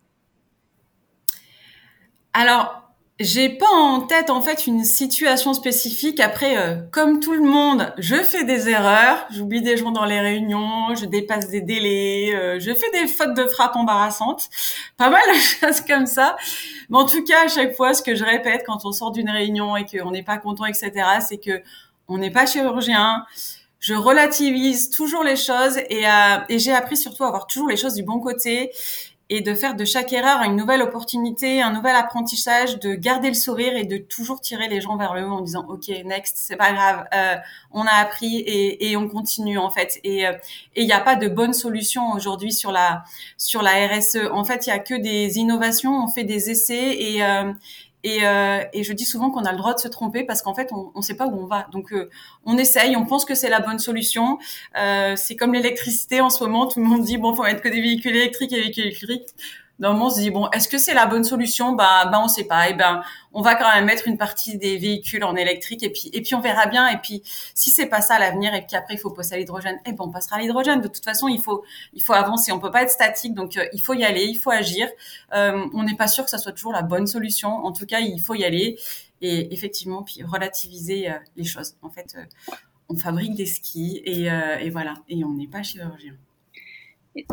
Alors, 2.33 2.88
j'ai 3.21 3.49
pas 3.49 3.67
en 3.69 4.03
tête 4.03 4.31
en 4.31 4.41
fait 4.41 4.69
une 4.69 4.85
situation 4.85 5.53
spécifique. 5.53 6.21
Après, 6.21 6.57
euh, 6.57 6.77
comme 6.93 7.19
tout 7.19 7.33
le 7.33 7.43
monde, 7.43 7.93
je 7.99 8.15
fais 8.15 8.45
des 8.45 8.69
erreurs. 8.69 9.27
J'oublie 9.31 9.61
des 9.61 9.77
gens 9.77 9.91
dans 9.91 10.05
les 10.05 10.21
réunions, 10.21 10.95
je 10.95 11.05
dépasse 11.05 11.49
des 11.49 11.61
délais, 11.61 12.33
euh, 12.33 12.61
je 12.61 12.73
fais 12.73 12.91
des 12.93 13.09
fautes 13.09 13.35
de 13.35 13.45
frappe 13.47 13.75
embarrassantes. 13.75 14.49
Pas 14.97 15.11
mal 15.11 15.23
de 15.29 15.35
choses 15.67 15.81
comme 15.81 16.07
ça. 16.07 16.37
Mais 16.91 16.99
en 16.99 17.07
tout 17.07 17.25
cas, 17.25 17.47
à 17.47 17.49
chaque 17.49 17.75
fois, 17.75 17.93
ce 17.93 18.03
que 18.03 18.15
je 18.15 18.25
répète 18.25 18.63
quand 18.65 18.85
on 18.85 18.93
sort 18.93 19.11
d'une 19.11 19.31
réunion 19.31 19.77
et 19.77 19.85
qu'on 19.85 20.13
n'est 20.13 20.23
pas 20.23 20.39
content, 20.39 20.67
etc., 20.67 20.93
c'est 21.27 21.39
que 21.39 21.61
on 22.07 22.19
n'est 22.19 22.31
pas 22.31 22.47
chirurgien. 22.47 23.25
Je 23.81 23.95
relativise 23.95 24.91
toujours 24.91 25.25
les 25.25 25.37
choses 25.37 25.79
et, 25.89 26.07
euh, 26.07 26.39
et 26.49 26.59
j'ai 26.59 26.73
appris 26.73 26.97
surtout 26.97 27.25
à 27.25 27.31
voir 27.31 27.47
toujours 27.47 27.69
les 27.69 27.77
choses 27.77 27.95
du 27.95 28.03
bon 28.03 28.19
côté 28.21 28.71
et 29.31 29.43
de 29.43 29.55
faire 29.55 29.75
de 29.75 29.85
chaque 29.85 30.13
erreur 30.13 30.43
une 30.43 30.57
nouvelle 30.57 30.81
opportunité, 30.81 31.61
un 31.61 31.73
nouvel 31.73 31.95
apprentissage, 31.95 32.79
de 32.79 32.95
garder 32.95 33.29
le 33.29 33.35
sourire 33.35 33.77
et 33.77 33.85
de 33.85 33.99
toujours 33.99 34.41
tirer 34.41 34.69
les 34.69 34.81
gens 34.81 34.97
vers 34.97 35.15
le 35.15 35.27
haut 35.27 35.33
en 35.33 35.41
disant 35.43 35.67
ok 35.69 35.89
next 36.05 36.37
c'est 36.39 36.57
pas 36.57 36.73
grave, 36.73 37.05
euh, 37.15 37.37
on 37.73 37.83
a 37.83 37.93
appris 37.93 38.39
et, 38.39 38.91
et, 38.91 38.97
on 38.97 39.09
continue 39.09 39.59
en 39.59 39.71
fait 39.71 40.01
et 40.03 40.27
euh, 40.27 40.33
il 40.77 40.87
n'y 40.87 40.93
a 40.93 41.01
pas 41.01 41.17
de 41.17 41.29
bonne 41.29 41.53
solution 41.53 42.13
aujourd'hui 42.13 42.53
sur 42.53 42.73
la 42.73 43.05
sur 43.37 43.63
la 43.63 43.87
RSE. 43.87 44.31
En 44.33 44.45
fait 44.45 44.67
il 44.67 44.71
y 44.71 44.73
a 44.73 44.79
que 44.79 44.95
des 44.95 45.39
innovations, 45.39 46.03
on 46.03 46.09
fait 46.09 46.25
des 46.25 46.51
essais 46.51 46.97
et 46.99 47.23
euh, 47.23 47.53
et, 48.05 48.27
euh, 48.27 48.61
et, 48.73 48.85
je 48.85 48.93
dis 48.93 49.05
souvent 49.05 49.31
qu'on 49.31 49.45
a 49.45 49.51
le 49.51 49.59
droit 49.59 49.75
de 49.75 49.81
se 49.81 49.89
tromper 49.89 50.23
parce 50.23 50.43
qu'en 50.43 50.55
fait, 50.55 50.71
on 50.73 50.93
ne 50.95 51.03
sait 51.03 51.17
pas 51.17 51.27
où 51.27 51.37
on 51.37 51.47
va. 51.47 51.67
Donc, 51.73 51.93
euh, 51.93 52.09
on 52.47 52.57
essaye, 52.57 52.97
on 52.97 53.05
pense 53.05 53.25
que 53.25 53.35
c'est 53.35 53.51
la 53.51 53.61
bonne 53.61 53.81
solution. 53.81 54.39
Euh, 54.79 55.15
c'est 55.17 55.35
comme 55.35 55.53
l'électricité 55.53 56.21
en 56.21 56.31
ce 56.31 56.45
moment. 56.45 56.69
Tout 56.69 56.81
le 56.81 56.87
monde 56.87 57.03
dit 57.03 57.19
bon, 57.19 57.35
faut 57.35 57.43
mettre 57.43 57.61
que 57.61 57.69
des 57.69 57.81
véhicules 57.81 58.15
électriques 58.15 58.53
et 58.53 58.61
véhicules 58.61 58.85
électriques 58.85 59.35
normalement 59.79 60.07
on 60.07 60.11
se 60.11 60.21
dit 60.21 60.31
bon 60.31 60.49
est-ce 60.51 60.69
que 60.69 60.79
c'est 60.79 60.95
la 60.95 61.07
bonne 61.07 61.25
solution? 61.25 61.73
Bah 61.73 62.07
bah 62.11 62.21
on 62.23 62.29
sait 62.29 62.45
pas. 62.45 62.69
Et 62.69 62.75
ben 62.75 63.03
on 63.33 63.43
va 63.43 63.55
quand 63.55 63.73
même 63.73 63.85
mettre 63.85 64.09
une 64.09 64.19
partie 64.19 64.59
des 64.59 64.79
véhicules 64.79 65.25
en 65.25 65.37
électrique 65.37 65.83
et 65.83 65.91
puis 65.91 66.11
et 66.13 66.23
puis 66.23 66.35
on 66.35 66.41
verra 66.41 66.67
bien. 66.67 66.89
Et 66.89 66.99
puis 66.99 67.23
si 67.55 67.71
c'est 67.71 67.87
pas 67.87 68.01
ça 68.01 68.15
à 68.15 68.19
l'avenir 68.19 68.55
et 68.55 68.63
puis 68.63 68.77
après 68.77 68.95
il 68.95 68.99
faut 68.99 69.11
passer 69.11 69.35
à 69.35 69.39
l'hydrogène. 69.39 69.79
Eh 69.87 69.93
ben 69.93 70.05
on 70.05 70.11
passera 70.11 70.37
à 70.37 70.39
l'hydrogène. 70.41 70.81
De 70.81 70.89
toute 70.89 71.05
façon 71.05 71.29
il 71.29 71.41
faut 71.41 71.65
il 71.95 72.03
faut 72.03 72.15
avancer. 72.15 72.53
On 72.53 72.59
peut 72.61 72.71
pas 72.71 72.83
être 72.83 72.91
statique. 72.91 73.35
Donc 73.35 73.57
euh, 73.57 73.67
il 73.73 73.81
faut 73.81 73.95
y 73.95 74.05
aller. 74.05 74.25
Il 74.25 74.39
faut 74.39 74.51
agir. 74.51 74.89
Euh, 75.35 75.67
on 75.75 75.83
n'est 75.85 75.97
pas 75.97 76.09
sûr 76.09 76.25
que 76.25 76.31
ça 76.31 76.39
soit 76.39 76.53
toujours 76.53 76.73
la 76.73 76.83
bonne 76.83 77.07
solution. 77.07 77.51
En 77.51 77.73
tout 77.73 77.87
cas 77.87 78.01
il 78.01 78.21
faut 78.21 78.35
y 78.35 78.45
aller. 78.45 78.79
Et 79.21 79.53
effectivement 79.53 80.03
puis 80.03 80.23
relativiser 80.23 81.11
euh, 81.11 81.15
les 81.37 81.45
choses. 81.45 81.75
En 81.83 81.91
fait 81.91 82.15
euh, 82.17 82.25
on 82.89 82.97
fabrique 82.97 83.35
des 83.35 83.47
skis 83.47 84.03
et, 84.05 84.29
et 84.61 84.71
voilà. 84.71 84.95
Et 85.11 85.23
on 85.23 85.35
n'est 85.35 85.47
pas 85.47 85.63
chirurgien 85.63 86.15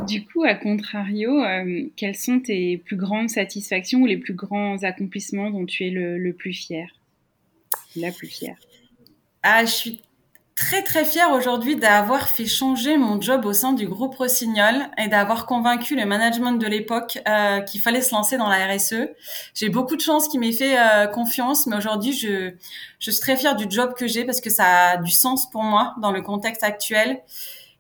du 0.08 0.26
coup, 0.26 0.44
à 0.44 0.56
contrario, 0.56 1.44
euh, 1.44 1.90
quelles 1.96 2.16
sont 2.16 2.40
tes 2.40 2.78
plus 2.78 2.96
grandes 2.96 3.30
satisfactions 3.30 4.02
ou 4.02 4.06
les 4.06 4.18
plus 4.18 4.34
grands 4.34 4.84
accomplissements 4.84 5.52
dont 5.52 5.66
tu 5.66 5.86
es 5.86 5.90
le, 5.90 6.34
plus 6.34 6.54
fier 6.54 6.88
La 7.96 8.12
plus 8.12 8.28
fière? 8.28 8.58
Ah, 9.44 9.66
je 9.66 9.72
suis 9.72 10.02
très 10.56 10.84
très 10.84 11.04
fière 11.04 11.32
aujourd'hui 11.32 11.76
d'avoir 11.76 12.30
fait 12.30 12.46
changer 12.46 12.98
mon 12.98 13.20
job 13.20 13.46
au 13.46 13.52
sein 13.52 13.74
du 13.74 13.88
groupe 13.88 14.16
Rossignol 14.16 14.76
et 14.98 15.10
d'avoir 15.10 15.46
convaincu 15.46 15.98
le 15.98 16.06
management 16.06 16.54
de 16.54 16.66
l'époque 16.66 17.20
euh, 17.28 17.60
qu'il 17.60 17.82
fallait 17.82 18.02
se 18.02 18.16
lancer 18.16 18.38
dans 18.38 18.48
la 18.48 18.66
RSE. 18.66 19.10
J'ai 19.54 19.70
beaucoup 19.70 19.98
de 19.98 20.02
chance 20.02 20.30
qu'il 20.30 20.40
m'ait 20.40 20.54
fait 20.54 20.80
euh, 20.80 21.08
confiance, 21.08 21.68
mais 21.68 21.76
aujourd'hui 21.76 22.14
je, 22.14 22.54
je 23.00 23.12
suis 23.12 23.20
très 23.20 23.36
fière 23.36 23.56
du 23.56 23.66
job 23.70 23.94
que 23.98 24.08
j'ai 24.08 24.24
parce 24.24 24.40
que 24.40 24.50
ça 24.50 24.92
a 24.92 24.98
du 24.98 25.12
sens 25.12 25.50
pour 25.50 25.64
moi 25.64 25.94
dans 26.02 26.12
le 26.12 26.22
contexte 26.22 26.64
actuel. 26.64 27.22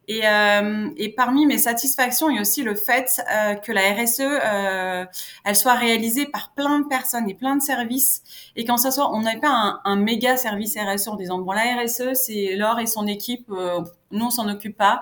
Et, 0.08 0.28
euh, 0.28 0.90
et, 0.98 1.10
parmi 1.14 1.46
mes 1.46 1.58
satisfactions, 1.58 2.30
il 2.30 2.36
y 2.36 2.38
a 2.38 2.42
aussi 2.42 2.62
le 2.62 2.76
fait 2.76 3.22
euh, 3.32 3.56
que 3.56 3.72
la 3.72 3.94
RSE, 3.94 4.20
euh, 4.22 5.06
elle 5.44 5.56
soit 5.56 5.74
réalisée 5.74 6.28
par 6.28 6.54
plein 6.54 6.80
de 6.80 6.88
personnes 6.88 7.28
et 7.30 7.34
plein 7.34 7.56
de 7.56 7.62
services, 7.62 8.22
et 8.56 8.66
qu'en 8.66 8.78
ce 8.78 8.92
soit, 8.92 9.12
on 9.16 9.22
n'ait 9.22 9.40
pas 9.40 9.50
un, 9.50 9.82
un, 9.84 9.96
méga 9.96 10.38
service 10.38 10.78
RSE 10.78 11.08
en 11.08 11.16
disant 11.16 11.40
bon 11.40 11.54
la 11.54 11.82
RSE 11.82 12.14
c'est 12.14 12.56
Laure 12.56 12.80
et 12.80 12.86
son 12.86 13.08
équipe, 13.08 13.50
euh, 13.50 13.82
nous 14.12 14.26
on 14.26 14.30
s'en 14.30 14.48
occupe 14.48 14.78
pas. 14.78 15.02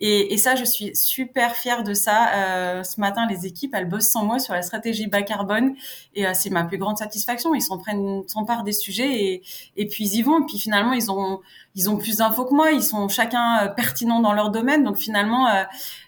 Et, 0.00 0.32
et, 0.32 0.38
ça, 0.38 0.54
je 0.54 0.64
suis 0.64 0.96
super 0.96 1.54
fière 1.54 1.84
de 1.84 1.94
ça. 1.94 2.34
Euh, 2.34 2.82
ce 2.82 3.00
matin, 3.00 3.26
les 3.28 3.46
équipes, 3.46 3.74
elles 3.74 3.88
bossent 3.88 4.10
sans 4.10 4.24
moi 4.24 4.38
sur 4.38 4.54
la 4.54 4.62
stratégie 4.62 5.06
bas 5.06 5.22
carbone, 5.22 5.74
et 6.14 6.26
euh, 6.26 6.32
c'est 6.34 6.50
ma 6.50 6.64
plus 6.64 6.78
grande 6.78 6.96
satisfaction. 6.96 7.54
Ils 7.54 7.62
s'en 7.62 7.78
prennent, 7.78 8.22
part 8.46 8.64
des 8.64 8.72
sujets, 8.72 9.12
et, 9.12 9.42
et 9.76 9.86
puis 9.86 10.04
ils 10.04 10.16
y 10.16 10.22
vont. 10.22 10.42
Et 10.42 10.46
puis 10.46 10.58
finalement, 10.58 10.92
ils 10.92 11.10
ont, 11.10 11.40
ils 11.74 11.88
ont 11.88 11.96
plus 11.96 12.18
d'infos 12.18 12.44
que 12.44 12.54
moi. 12.54 12.72
Ils 12.72 12.82
sont 12.82 13.08
chacun 13.08 13.64
euh, 13.64 13.68
pertinents 13.68 14.20
dans 14.20 14.32
leur 14.32 14.50
domaine. 14.50 14.84
Donc 14.84 14.96
finalement, 14.96 15.48
euh, 15.48 15.64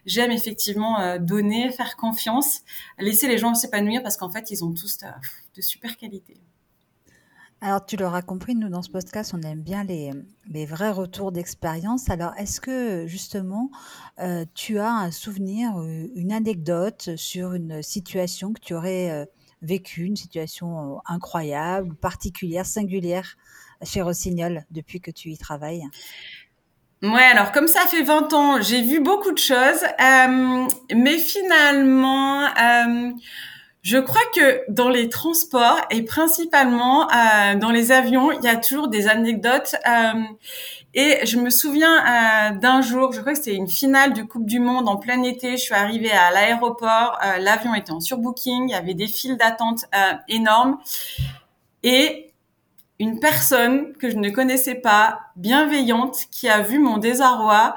j'aime 0.07 0.33
effectivement 0.33 1.01
euh, 1.01 1.19
donner, 1.19 1.71
faire 1.71 1.97
confiance, 1.97 2.63
laisser 2.99 3.29
les 3.29 3.39
gens 3.39 3.55
s'épanouir 3.55 4.03
parce 4.03 4.17
qu'en 4.17 4.31
fait, 4.31 4.51
ils 4.51 4.65
ont 4.65 4.73
tous 4.73 4.99
de 5.57 5.63
super 5.63 5.97
qualités. 5.97 6.41
Alors, 7.65 7.87
tu 7.87 7.97
l'auras 7.97 8.23
compris, 8.23 8.57
nous, 8.57 8.69
dans 8.69 8.83
ce 8.83 8.91
podcast, 8.91 9.35
on 9.39 9.43
aime 9.43 9.63
bien 9.63 9.85
les, 9.85 10.67
vrais 10.67 10.91
retours 10.91 11.31
d'expérience. 11.31 12.11
Alors, 12.11 12.33
est-ce 12.37 12.61
que, 12.61 13.07
justement, 13.07 13.71
euh, 14.19 14.45
tu 14.53 14.81
as 14.81 14.91
un 14.91 15.13
souvenir, 15.13 15.81
une 15.81 16.33
anecdote 16.33 17.11
sur 17.15 17.53
une 17.53 17.81
situation 17.81 18.53
que 18.53 18.59
tu 18.59 18.75
aurais 18.75 19.11
euh, 19.13 19.25
vécue, 19.63 20.03
une 20.03 20.17
situation 20.17 20.97
euh, 20.97 20.99
incroyable, 21.07 21.95
particulière, 21.95 22.67
singulière 22.67 23.37
chez 23.85 24.03
Rossignol 24.03 24.65
depuis 24.73 25.01
que 25.01 25.13
tu 25.13 25.29
y 25.29 25.39
travailles? 25.39 25.85
Ouais, 27.01 27.23
alors 27.23 27.53
comme 27.53 27.69
ça 27.69 27.83
fait 27.87 28.03
20 28.03 28.33
ans, 28.33 28.61
j'ai 28.61 28.83
vu 28.83 28.99
beaucoup 28.99 29.31
de 29.31 29.39
choses, 29.39 29.85
mais 29.99 31.19
finalement, 31.19 32.49
je 33.83 33.99
crois 33.99 34.23
que 34.35 34.63
dans 34.71 34.89
les 34.89 35.09
transports 35.09 35.81
et 35.91 36.03
principalement 36.03 37.09
euh, 37.11 37.57
dans 37.57 37.71
les 37.71 37.91
avions, 37.91 38.31
il 38.31 38.43
y 38.45 38.49
a 38.49 38.57
toujours 38.57 38.89
des 38.89 39.09
anecdotes. 39.09 39.75
Euh, 39.89 40.23
et 40.95 41.25
je 41.25 41.39
me 41.39 41.51
souviens 41.51 41.99
euh, 41.99 42.55
d'un 42.59 42.83
jour, 42.83 43.13
je 43.13 43.21
crois 43.21 43.33
que 43.33 43.39
c'était 43.39 43.57
une 43.57 43.69
finale 43.69 44.13
du 44.13 44.27
Coupe 44.27 44.47
du 44.47 44.61
Monde 44.61 44.89
en 44.89 44.97
plein 44.97 45.23
été. 45.23 45.53
Je 45.53 45.63
suis 45.63 45.75
arrivée 45.75 46.13
à 46.13 46.31
l'aéroport, 46.31 47.19
euh, 47.25 47.39
l'avion 47.39 47.75
était 47.75 47.93
en 47.93 48.01
surbooking, 48.01 48.69
il 48.69 48.73
y 48.73 48.75
avait 48.75 48.95
des 48.95 49.09
files 49.09 49.37
d'attente 49.37 49.87
euh, 49.95 50.13
énormes. 50.29 50.79
Et 51.83 52.33
une 53.01 53.19
personne 53.19 53.95
que 53.95 54.11
je 54.11 54.17
ne 54.17 54.31
connaissais 54.31 54.77
pas, 54.77 55.21
bienveillante, 55.35 56.27
qui 56.31 56.49
a 56.49 56.61
vu 56.61 56.79
mon 56.79 56.99
désarroi, 56.99 57.75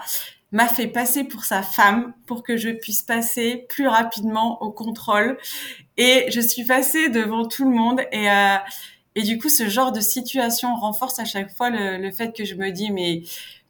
m'a 0.52 0.68
fait 0.68 0.88
passer 0.88 1.24
pour 1.24 1.46
sa 1.46 1.64
femme 1.64 2.14
pour 2.28 2.44
que 2.44 2.58
je 2.58 2.70
puisse 2.70 3.02
passer 3.02 3.66
plus 3.70 3.88
rapidement 3.88 4.62
au 4.62 4.72
contrôle. 4.72 5.38
Et 5.98 6.26
je 6.30 6.42
suis 6.42 6.66
passée 6.66 7.10
devant 7.10 7.48
tout 7.48 7.64
le 7.64 7.76
monde 7.76 8.02
et 8.12 8.30
euh, 8.30 8.58
et 9.18 9.22
du 9.24 9.38
coup, 9.40 9.48
ce 9.48 9.70
genre 9.70 9.94
de 9.94 10.02
situation 10.02 10.76
renforce 10.76 11.20
à 11.20 11.26
chaque 11.26 11.50
fois 11.50 11.70
le, 11.70 11.98
le 11.98 12.12
fait 12.12 12.36
que 12.36 12.44
je 12.44 12.56
me 12.56 12.72
dis 12.72 12.92
mais 12.92 13.22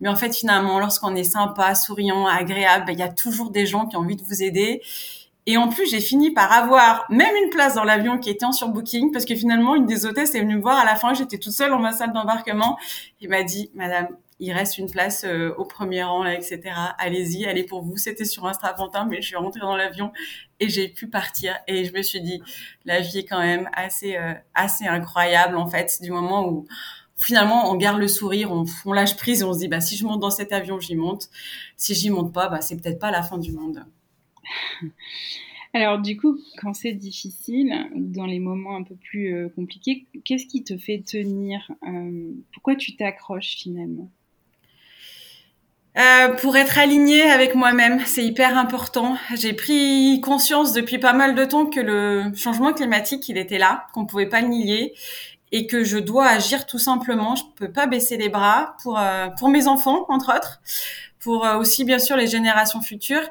mais 0.01 0.10
en 0.10 0.15
fait 0.15 0.36
finalement, 0.36 0.79
lorsqu'on 0.79 1.15
est 1.15 1.24
sympa, 1.24 1.75
souriant, 1.75 2.25
agréable, 2.27 2.86
ben, 2.88 2.94
il 2.94 3.00
y 3.00 3.03
a 3.03 3.10
toujours 3.10 3.51
des 3.51 3.65
gens 3.65 3.86
qui 3.86 3.96
ont 3.96 4.00
envie 4.00 4.15
de 4.15 4.24
vous 4.24 4.44
aider. 4.44 4.82
Et 5.48 5.58
en 5.58 5.70
plus, 5.70 5.88
j'ai 5.89 6.00
fini 6.00 6.32
par 6.32 6.51
avoir 6.51 7.05
même 7.12 7.36
une 7.44 7.50
place 7.51 7.75
dans 7.75 7.84
l'avion 7.84 8.17
qui 8.17 8.32
était 8.32 8.46
en 8.46 8.51
surbooking 8.51 9.12
parce 9.12 9.25
que 9.25 9.36
finalement, 9.36 9.75
une 9.75 9.86
des 9.86 10.05
hôtesses 10.08 10.34
est 10.34 10.39
venue 10.41 10.55
me 10.55 10.62
voir 10.62 10.77
à 10.79 10.86
la 10.86 10.96
fin. 10.96 11.13
J'étais 11.13 11.38
toute 11.38 11.53
seule 11.53 11.70
dans 11.70 11.79
ma 11.79 11.94
salle 11.94 12.13
d'embarquement. 12.13 12.79
Il 13.22 13.29
m'a 13.29 13.44
dit, 13.44 13.70
Madame, 13.75 14.08
il 14.39 14.51
reste 14.51 14.79
une 14.79 14.89
place 14.89 15.24
euh, 15.24 15.53
au 15.58 15.65
premier 15.65 16.03
rang 16.03 16.24
là, 16.24 16.34
etc. 16.34 16.62
Allez-y, 16.98 17.44
est 17.44 17.63
pour 17.63 17.84
vous. 17.84 17.96
C'était 17.96 18.25
sur 18.25 18.48
un 18.48 18.53
strapontin, 18.53 19.05
mais 19.05 19.22
je 19.22 19.27
suis 19.27 19.36
rentrée 19.36 19.60
dans 19.60 19.75
l'avion 19.75 20.12
et 20.60 20.70
j'ai 20.70 20.88
pu 20.88 21.08
partir. 21.08 21.56
Et 21.68 21.86
je 21.86 21.94
me 21.94 22.02
suis 22.02 22.22
dit, 22.22 22.42
la 22.86 23.02
vie 23.02 23.20
est 23.20 23.26
quand 23.26 23.40
même 23.40 23.70
assez 23.74 24.18
euh, 24.18 24.34
assez 24.54 24.86
incroyable 24.86 25.58
en 25.58 25.68
fait, 25.68 26.00
du 26.02 26.12
moment 26.12 26.50
où 26.50 26.66
finalement 27.18 27.72
on 27.72 27.76
garde 27.76 28.00
le 28.00 28.08
sourire, 28.08 28.52
on, 28.52 28.92
lâche 28.92 29.16
prise 29.18 29.42
et 29.42 29.44
on 29.44 29.54
se 29.54 29.60
dit 29.60 29.68
bah 29.68 29.82
si 29.82 29.96
je 29.96 30.06
monte 30.06 30.20
dans 30.20 30.32
cet 30.32 30.54
avion, 30.54 30.80
j'y 30.80 30.96
monte. 30.96 31.30
Si 31.78 31.94
j'y 31.96 32.10
monte 32.10 32.34
pas, 32.34 32.50
bah 32.50 32.62
c'est 32.62 32.82
peut-être 32.82 33.00
pas 33.00 33.12
la 33.12 33.24
fin 33.24 33.38
du 33.38 33.52
monde. 33.52 33.86
Alors 35.74 36.00
du 36.00 36.16
coup, 36.16 36.40
quand 36.62 36.74
c'est 36.74 36.94
difficile, 36.94 37.74
dans 37.96 38.26
les 38.26 38.40
moments 38.40 38.78
un 38.78 38.84
peu 38.84 38.96
plus 38.96 39.36
euh, 39.36 39.50
compliqués, 39.50 40.06
qu'est-ce 40.24 40.46
qui 40.46 40.64
te 40.64 40.78
fait 40.78 41.04
tenir 41.06 41.70
euh, 41.86 42.32
Pourquoi 42.54 42.78
tu 42.78 42.96
t'accroches 42.96 43.58
finalement? 43.58 44.10
Euh, 45.98 46.34
pour 46.36 46.58
être 46.58 46.78
aligné 46.78 47.24
avec 47.24 47.56
moi-même, 47.56 48.02
c'est 48.06 48.24
hyper 48.24 48.58
important. 48.58 49.18
J'ai 49.36 49.54
pris 49.54 50.20
conscience 50.22 50.74
depuis 50.74 50.98
pas 50.98 51.14
mal 51.14 51.36
de 51.36 51.46
temps 51.46 51.68
que 51.68 51.80
le 51.80 52.36
changement 52.36 52.74
climatique, 52.74 53.30
il 53.30 53.38
était 53.38 53.58
là, 53.58 53.88
qu'on 53.94 54.06
pouvait 54.06 54.28
pas 54.28 54.42
le 54.42 54.48
nier 54.48 54.94
et 55.54 55.68
que 55.68 55.86
je 55.86 55.98
dois 55.98 56.28
agir 56.28 56.66
tout 56.66 56.80
simplement. 56.80 57.36
Je 57.36 57.44
peux 57.56 57.72
pas 57.72 57.88
baisser 57.88 58.18
les 58.18 58.28
bras 58.28 58.75
pour 58.84 59.00
euh, 59.00 59.28
pour 59.40 59.48
mes 59.48 59.68
enfants 59.68 60.06
entre 60.10 60.36
autres, 60.36 60.60
pour 61.20 61.46
euh, 61.46 61.58
aussi 61.58 61.86
bien 61.86 62.00
sûr 62.00 62.18
les 62.18 62.28
générations 62.28 62.82
futures. 62.82 63.30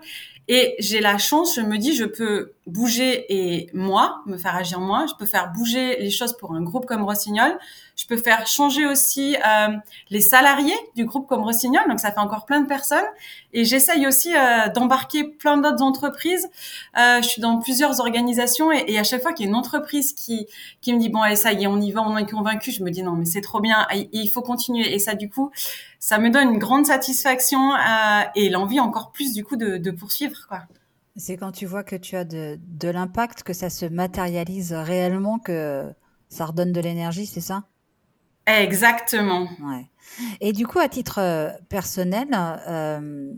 Et 0.48 0.74
j'ai 0.78 1.00
la 1.00 1.18
chance, 1.18 1.56
je 1.56 1.62
me 1.62 1.78
dis, 1.78 1.94
je 1.94 2.04
peux 2.04 2.52
bouger 2.66 3.26
et 3.28 3.68
moi, 3.74 4.22
me 4.26 4.38
faire 4.38 4.56
agir 4.56 4.80
moi. 4.80 5.06
Je 5.08 5.14
peux 5.14 5.26
faire 5.26 5.52
bouger 5.52 5.98
les 6.00 6.10
choses 6.10 6.36
pour 6.36 6.54
un 6.54 6.62
groupe 6.62 6.86
comme 6.86 7.02
Rossignol. 7.02 7.58
Je 7.96 8.06
peux 8.06 8.16
faire 8.16 8.46
changer 8.46 8.86
aussi 8.86 9.36
euh, 9.36 9.68
les 10.10 10.20
salariés 10.20 10.74
du 10.96 11.04
groupe 11.04 11.28
comme 11.28 11.42
Rossignol. 11.42 11.82
Donc 11.88 12.00
ça 12.00 12.10
fait 12.10 12.20
encore 12.20 12.46
plein 12.46 12.60
de 12.60 12.66
personnes. 12.66 13.04
Et 13.52 13.64
j'essaye 13.64 14.06
aussi 14.06 14.34
euh, 14.34 14.68
d'embarquer 14.74 15.24
plein 15.24 15.58
d'autres 15.58 15.82
entreprises. 15.82 16.48
Euh, 16.98 17.20
je 17.22 17.28
suis 17.28 17.42
dans 17.42 17.58
plusieurs 17.58 18.00
organisations 18.00 18.72
et, 18.72 18.84
et 18.88 18.98
à 18.98 19.04
chaque 19.04 19.22
fois 19.22 19.32
qu'il 19.32 19.44
y 19.44 19.48
a 19.48 19.50
une 19.50 19.56
entreprise 19.56 20.12
qui 20.14 20.46
qui 20.80 20.92
me 20.92 20.98
dit 20.98 21.08
bon 21.10 21.20
allez 21.20 21.36
ça 21.36 21.52
y 21.52 21.64
est 21.64 21.66
on 21.66 21.80
y 21.80 21.92
va, 21.92 22.02
on 22.02 22.16
est 22.16 22.28
convaincu, 22.28 22.72
je 22.72 22.82
me 22.82 22.90
dis 22.90 23.02
non 23.02 23.12
mais 23.12 23.26
c'est 23.26 23.42
trop 23.42 23.60
bien, 23.60 23.86
il 24.12 24.28
faut 24.28 24.42
continuer. 24.42 24.94
Et 24.94 24.98
ça 24.98 25.14
du 25.14 25.28
coup 25.28 25.50
ça 26.00 26.18
me 26.18 26.30
donne 26.30 26.50
une 26.50 26.58
grande 26.58 26.86
satisfaction 26.86 27.74
euh, 27.74 28.22
et 28.34 28.50
l'envie 28.50 28.80
encore 28.80 29.10
plus 29.12 29.32
du 29.32 29.44
coup 29.44 29.56
de, 29.56 29.78
de 29.78 29.90
poursuivre 29.90 30.36
quoi. 30.48 30.60
C'est 31.16 31.36
quand 31.36 31.52
tu 31.52 31.66
vois 31.66 31.84
que 31.84 31.96
tu 31.96 32.16
as 32.16 32.24
de, 32.24 32.58
de 32.60 32.88
l'impact, 32.88 33.44
que 33.44 33.52
ça 33.52 33.70
se 33.70 33.86
matérialise 33.86 34.72
réellement, 34.72 35.38
que 35.38 35.92
ça 36.28 36.46
redonne 36.46 36.72
de 36.72 36.80
l'énergie, 36.80 37.26
c'est 37.26 37.40
ça? 37.40 37.64
Exactement. 38.46 39.48
Ouais. 39.62 39.86
Et 40.40 40.52
du 40.52 40.66
coup, 40.66 40.80
à 40.80 40.88
titre 40.88 41.18
euh, 41.20 41.50
personnel, 41.68 42.28
euh, 42.68 43.32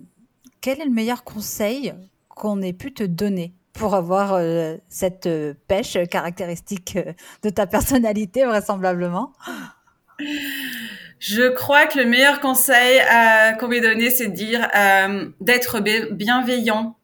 quel 0.61 0.81
est 0.81 0.85
le 0.85 0.91
meilleur 0.91 1.23
conseil 1.23 1.95
qu'on 2.29 2.63
ait 2.63 2.73
pu 2.73 2.93
te 2.93 3.05
donner 3.05 3.55
pour 3.73 3.95
avoir 3.95 4.33
euh, 4.33 4.77
cette 4.89 5.29
pêche 5.69 5.99
caractéristique 6.11 6.99
de 7.43 7.51
ta 7.51 7.67
personnalité, 7.67 8.45
vraisemblablement? 8.45 9.33
Je 11.19 11.51
crois 11.55 11.87
que 11.87 11.99
le 11.99 12.07
meilleur 12.07 12.41
conseil 12.41 13.01
euh, 13.01 13.53
qu'on 13.53 13.69
m'ait 13.69 13.83
donné, 13.83 14.09
c'est 14.09 14.29
de 14.29 14.33
dire 14.33 14.67
d'être 15.41 15.81
bienveillant, 16.15 16.97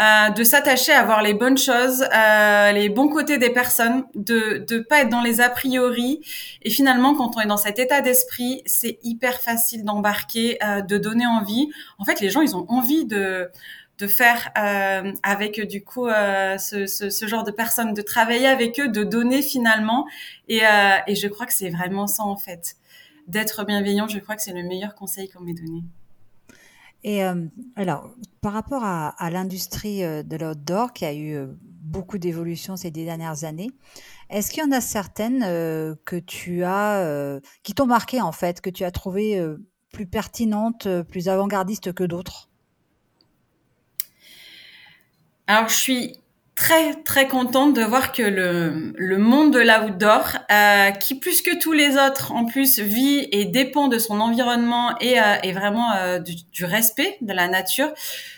euh, 0.00 0.30
de 0.30 0.44
s'attacher 0.44 0.92
à 0.92 1.04
voir 1.04 1.22
les 1.22 1.34
bonnes 1.34 1.58
choses, 1.58 2.02
euh, 2.14 2.72
les 2.72 2.88
bons 2.88 3.08
côtés 3.08 3.38
des 3.38 3.50
personnes, 3.50 4.04
de 4.14 4.64
de 4.66 4.78
pas 4.78 5.00
être 5.02 5.10
dans 5.10 5.22
les 5.22 5.40
a 5.40 5.50
priori. 5.50 6.20
Et 6.62 6.70
finalement, 6.70 7.14
quand 7.14 7.36
on 7.36 7.40
est 7.40 7.46
dans 7.46 7.56
cet 7.56 7.78
état 7.78 8.00
d'esprit, 8.00 8.62
c'est 8.66 8.98
hyper 9.02 9.40
facile 9.40 9.84
d'embarquer, 9.84 10.58
euh, 10.64 10.80
de 10.80 10.96
donner 10.98 11.26
envie. 11.26 11.68
En 11.98 12.04
fait, 12.04 12.20
les 12.20 12.30
gens, 12.30 12.40
ils 12.40 12.56
ont 12.56 12.66
envie 12.68 13.04
de 13.04 13.50
de 14.00 14.06
faire 14.06 14.50
euh, 14.56 15.12
avec 15.22 15.60
du 15.68 15.84
coup 15.84 16.06
euh, 16.06 16.56
ce, 16.58 16.86
ce, 16.86 17.10
ce, 17.10 17.26
genre 17.26 17.44
de 17.44 17.50
personnes, 17.50 17.92
de 17.92 18.02
travailler 18.02 18.46
avec 18.46 18.80
eux, 18.80 18.88
de 18.88 19.04
donner 19.04 19.42
finalement. 19.42 20.06
Et, 20.48 20.64
euh, 20.64 20.96
et 21.06 21.14
je 21.14 21.28
crois 21.28 21.46
que 21.46 21.52
c'est 21.52 21.68
vraiment 21.68 22.06
ça 22.06 22.22
en 22.24 22.36
fait 22.36 22.76
d'être 23.28 23.64
bienveillant, 23.64 24.08
je 24.08 24.18
crois 24.18 24.34
que 24.36 24.42
c'est 24.42 24.52
le 24.52 24.62
meilleur 24.62 24.94
conseil 24.94 25.28
qu'on 25.28 25.40
m'ait 25.40 25.54
donné. 25.54 25.82
Et 27.02 27.24
euh, 27.24 27.46
alors, 27.76 28.10
par 28.40 28.52
rapport 28.52 28.84
à, 28.84 29.08
à 29.08 29.30
l'industrie 29.30 30.04
euh, 30.04 30.22
de 30.22 30.36
l'outdoor, 30.36 30.92
qui 30.92 31.04
a 31.04 31.14
eu 31.14 31.34
euh, 31.34 31.46
beaucoup 31.64 32.18
d'évolutions 32.18 32.76
ces 32.76 32.90
dernières 32.90 33.44
années, 33.44 33.70
est-ce 34.28 34.50
qu'il 34.50 34.62
y 34.62 34.66
en 34.66 34.72
a 34.72 34.80
certaines 34.80 35.42
euh, 35.42 35.94
que 36.04 36.16
tu 36.16 36.62
as, 36.62 36.98
euh, 37.00 37.40
qui 37.62 37.74
t'ont 37.74 37.86
marqué 37.86 38.20
en 38.20 38.32
fait, 38.32 38.60
que 38.60 38.70
tu 38.70 38.84
as 38.84 38.90
trouvé 38.90 39.38
euh, 39.38 39.56
plus 39.92 40.06
pertinentes, 40.06 40.86
plus 41.08 41.28
avant-gardistes 41.28 41.92
que 41.92 42.04
d'autres? 42.04 42.48
Alors, 45.46 45.68
je 45.68 45.74
suis 45.74 46.16
très 46.60 46.92
très 46.92 47.26
contente 47.26 47.72
de 47.72 47.82
voir 47.82 48.12
que 48.12 48.22
le, 48.22 48.92
le 48.94 49.16
monde 49.16 49.50
de 49.50 49.60
l'outdoor, 49.60 50.36
euh, 50.52 50.90
qui 50.90 51.14
plus 51.14 51.40
que 51.40 51.58
tous 51.58 51.72
les 51.72 51.96
autres 51.96 52.32
en 52.32 52.44
plus 52.44 52.78
vit 52.78 53.26
et 53.32 53.46
dépend 53.46 53.88
de 53.88 53.98
son 53.98 54.20
environnement 54.20 54.94
et, 55.00 55.18
euh, 55.18 55.36
et 55.42 55.52
vraiment 55.52 55.90
euh, 55.92 56.18
du, 56.18 56.34
du, 56.52 56.66
respect 56.66 57.16
de 57.22 57.32
la 57.32 57.48
nature, 57.48 57.88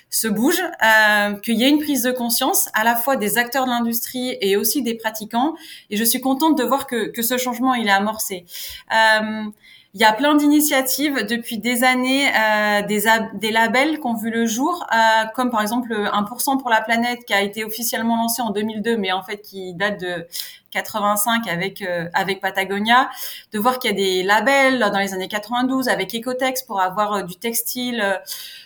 se 0.08 0.28
bouge, 0.28 0.60
euh, 0.60 1.34
qu'il 1.40 1.56
y 1.56 1.64
ait 1.64 1.68
une 1.68 1.80
prise 1.80 2.02
de 2.02 2.12
conscience 2.12 2.68
à 2.74 2.84
la 2.84 2.94
fois 2.94 3.16
des 3.16 3.38
acteurs 3.38 3.64
de 3.64 3.70
l'industrie 3.70 4.38
et 4.40 4.56
aussi 4.56 4.82
des 4.82 4.94
pratiquants. 4.94 5.56
Et 5.90 5.96
je 5.96 6.04
suis 6.04 6.20
contente 6.20 6.56
de 6.56 6.62
voir 6.62 6.86
que, 6.86 7.08
que 7.08 7.22
ce 7.22 7.38
changement 7.38 7.74
il 7.74 7.88
est 7.88 7.90
amorcé. 7.90 8.44
Euh, 9.94 9.98
il 9.98 10.00
y 10.00 10.04
a 10.04 10.12
plein 10.12 10.34
d'initiatives 10.34 11.26
depuis 11.26 11.58
des 11.58 11.84
années, 11.84 12.28
euh, 12.28 12.82
des, 12.86 13.04
des 13.34 13.50
labels 13.50 13.98
qui 14.00 14.06
ont 14.06 14.14
vu 14.14 14.30
le 14.30 14.46
jour, 14.46 14.86
euh, 14.92 15.26
comme 15.34 15.50
par 15.50 15.62
exemple 15.62 15.92
1% 15.94 16.58
pour 16.58 16.70
la 16.70 16.80
planète 16.80 17.24
qui 17.26 17.34
a 17.34 17.42
été 17.42 17.64
officiellement 17.64 18.16
lancé 18.16 18.42
en 18.42 18.50
2002, 18.50 18.96
mais 18.96 19.12
en 19.12 19.22
fait 19.22 19.42
qui 19.42 19.74
date 19.74 20.00
de 20.00 20.26
85 20.72 21.46
avec 21.48 21.82
euh, 21.82 22.08
avec 22.14 22.40
Patagonia, 22.40 23.10
de 23.52 23.58
voir 23.58 23.78
qu'il 23.78 23.90
y 23.90 23.94
a 23.94 23.96
des 23.96 24.22
labels 24.22 24.80
dans 24.80 24.98
les 24.98 25.14
années 25.14 25.28
92 25.28 25.88
avec 25.88 26.14
Ecotex 26.14 26.62
pour 26.62 26.80
avoir 26.80 27.12
euh, 27.12 27.22
du 27.22 27.36
textile, 27.36 28.00
euh, 28.00 28.16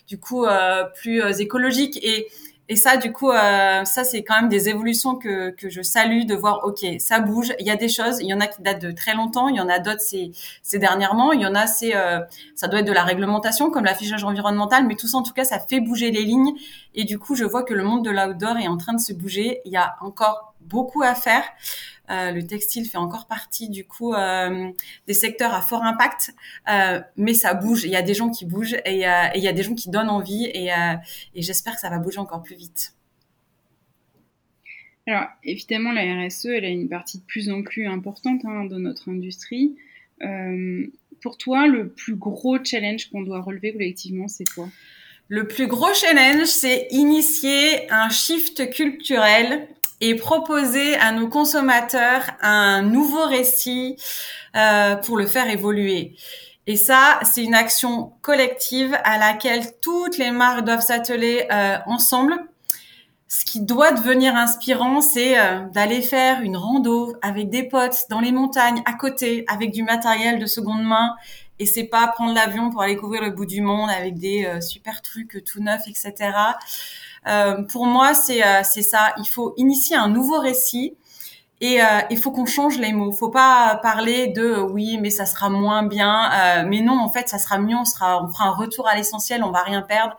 du 0.09 0.18
coup 0.18 0.47
plus 0.95 1.40
écologique. 1.40 1.99
Et 2.02 2.28
et 2.68 2.75
ça, 2.75 2.96
du 2.96 3.12
coup, 3.12 3.30
euh, 3.30 3.85
ça 3.85 4.02
c'est 4.02 4.25
quand 4.25 4.40
même 4.40 4.49
des 4.49 4.68
évolutions 4.68 5.14
que, 5.14 5.50
que 5.50 5.68
je 5.68 5.82
salue 5.82 6.25
de 6.25 6.35
voir. 6.35 6.64
Ok, 6.64 6.85
ça 6.99 7.20
bouge. 7.20 7.52
Il 7.61 7.66
y 7.66 7.70
a 7.70 7.76
des 7.76 7.88
choses. 7.88 8.18
Il 8.20 8.26
y 8.26 8.35
en 8.35 8.40
a 8.40 8.49
qui 8.49 8.61
datent 8.61 8.82
de 8.82 8.90
très 8.90 9.14
longtemps. 9.14 9.49
Il 9.49 9.56
y 9.56 9.61
en 9.61 9.68
a 9.68 9.78
d'autres 9.78 10.00
c'est 10.00 10.32
c'est 10.62 10.78
dernièrement. 10.78 11.32
Il 11.32 11.40
y 11.40 11.46
en 11.46 11.54
a 11.54 11.68
c'est 11.68 11.94
euh, 11.94 12.20
ça 12.56 12.66
doit 12.66 12.80
être 12.80 12.87
de 12.87 12.92
la 12.92 13.04
réglementation 13.04 13.70
comme 13.70 13.85
l'affichage 13.85 14.25
environnemental. 14.25 14.85
Mais 14.87 14.96
tout 14.96 15.06
ça, 15.06 15.18
en 15.18 15.23
tout 15.23 15.32
cas, 15.32 15.44
ça 15.44 15.61
fait 15.61 15.80
bouger 15.80 16.11
les 16.11 16.25
lignes. 16.25 16.54
Et 16.94 17.04
du 17.04 17.18
coup, 17.20 17.37
je 17.37 17.44
vois 17.44 17.62
que 17.62 17.75
le 17.75 17.85
monde 17.85 18.04
de 18.04 18.11
l'outdoor 18.11 18.56
est 18.58 18.68
en 18.68 18.76
train 18.76 18.94
de 18.94 19.00
se 19.00 19.12
bouger. 19.12 19.61
Il 19.64 19.73
y 19.73 19.76
a 19.76 19.94
encore 20.00 20.55
beaucoup 20.66 21.02
à 21.02 21.14
faire. 21.14 21.44
Euh, 22.11 22.30
le 22.30 22.46
textile 22.46 22.87
fait 22.87 22.99
encore 22.99 23.26
partie 23.26 23.68
du 23.68 23.85
coup 23.85 24.14
euh, 24.14 24.70
des 25.08 25.14
secteurs 25.14 25.52
à 25.54 25.61
fort 25.61 25.82
impact, 25.82 26.35
euh, 26.68 27.00
mais 27.16 27.35
ça 27.35 27.54
bouge. 27.54 27.85
Il 27.85 27.90
y 27.90 27.96
a 27.96 28.02
des 28.02 28.14
gens 28.14 28.30
qui 28.30 28.44
bougent 28.44 28.76
et, 28.85 29.00
il 29.35 29.42
y 29.42 29.49
a 29.49 29.52
des 29.52 29.62
gens 29.62 29.75
qui 29.75 29.90
donnent 29.90 30.11
envie 30.11 30.44
et, 30.44 30.68
et 31.35 31.42
j'espère 31.42 31.75
que 31.75 31.80
ça 31.80 31.90
va 31.90 31.99
bouger 31.99 32.18
encore 32.18 32.42
plus 32.42 32.56
vite. 32.56 32.94
Alors 35.08 35.26
évidemment, 35.44 35.92
la 35.92 36.26
RSE, 36.26 36.46
elle 36.46 36.64
a 36.64 36.68
une 36.68 36.88
partie 36.88 37.18
de 37.18 37.25
plus 37.25 37.50
en 37.50 37.62
plus 37.62 37.87
importante 37.87 38.44
hein, 38.44 38.64
dans 38.64 38.78
notre 38.78 39.08
industrie. 39.08 39.76
pour 41.20 41.38
toi, 41.38 41.66
le 41.66 41.88
plus 41.88 42.16
gros 42.16 42.62
challenge 42.62 43.11
qu'on 43.11 43.23
doit 43.23 43.40
relever 43.40 43.73
collectivement, 43.73 44.28
c'est 44.28 44.49
quoi? 44.54 44.68
Le 45.28 45.49
plus 45.49 45.66
gros 45.66 45.92
challenge, 45.92 46.46
c'est 46.46 46.87
initier 46.92 47.90
un 47.90 48.08
shift 48.11 48.70
culturel 48.70 49.66
et 50.00 50.14
proposer 50.14 50.96
à 50.96 51.12
nos 51.12 51.28
consommateurs 51.28 52.22
un 52.42 52.82
nouveau 52.82 53.24
récit 53.26 53.96
euh, 54.56 54.96
pour 54.96 55.16
le 55.16 55.26
faire 55.26 55.48
évoluer. 55.48 56.16
Et 56.66 56.76
ça, 56.76 57.20
c'est 57.22 57.44
une 57.44 57.54
action 57.54 58.12
collective 58.22 58.96
à 59.04 59.18
laquelle 59.18 59.78
toutes 59.80 60.18
les 60.18 60.32
marques 60.32 60.64
doivent 60.64 60.80
s'atteler 60.80 61.46
euh, 61.52 61.78
ensemble. 61.86 62.34
Ce 63.28 63.44
qui 63.44 63.60
doit 63.60 63.92
devenir 63.92 64.34
inspirant, 64.34 65.00
c'est 65.00 65.38
euh, 65.38 65.66
d'aller 65.72 66.02
faire 66.02 66.40
une 66.42 66.56
rando 66.56 67.14
avec 67.22 67.50
des 67.50 67.64
potes 67.64 68.06
dans 68.10 68.20
les 68.20 68.32
montagnes 68.32 68.82
à 68.84 68.94
côté, 68.94 69.44
avec 69.48 69.72
du 69.72 69.82
matériel 69.82 70.38
de 70.38 70.46
seconde 70.46 70.82
main. 70.82 71.14
Et 71.58 71.66
c'est 71.66 71.84
pas 71.84 72.06
prendre 72.08 72.34
l'avion 72.34 72.70
pour 72.70 72.82
aller 72.82 72.96
couvrir 72.96 73.22
le 73.22 73.30
bout 73.30 73.46
du 73.46 73.62
monde 73.62 73.90
avec 73.90 74.18
des 74.18 74.44
euh, 74.44 74.60
super 74.60 75.02
trucs 75.02 75.42
tout 75.44 75.60
neufs, 75.60 75.88
etc. 75.88 76.32
Euh, 77.26 77.62
pour 77.64 77.87
moi, 77.87 78.14
c'est 78.14 78.45
euh, 78.45 78.62
c'est 78.64 78.83
ça. 78.83 79.14
Il 79.18 79.26
faut 79.26 79.54
initier 79.56 79.97
un 79.97 80.09
nouveau 80.09 80.38
récit. 80.40 80.97
Et 81.62 81.83
euh, 81.83 81.87
il 82.11 82.18
faut 82.18 82.33
qu'on 82.33 82.45
change 82.45 82.78
les 82.78 82.92
mots. 82.92 83.12
Faut 83.12 83.30
pas 83.30 83.80
parler 83.83 84.28
de 84.28 84.61
oui, 84.61 84.99
mais 85.00 85.09
ça 85.09 85.25
sera 85.25 85.49
moins 85.49 85.85
bien. 85.85 86.64
Mais 86.66 86.83
non, 86.83 86.99
en 86.99 87.09
fait, 87.11 87.28
ça 87.30 87.38
sera 87.38 87.59
mieux. 87.59 87.76
On 87.76 87.87
sera, 87.87 88.23
on 88.23 88.28
fera 88.28 88.45
un 88.49 88.50
retour 88.50 88.87
à 88.87 88.95
l'essentiel. 88.95 89.42
On 89.42 89.50
va 89.52 89.62
rien 89.62 89.80
perdre. 89.80 90.18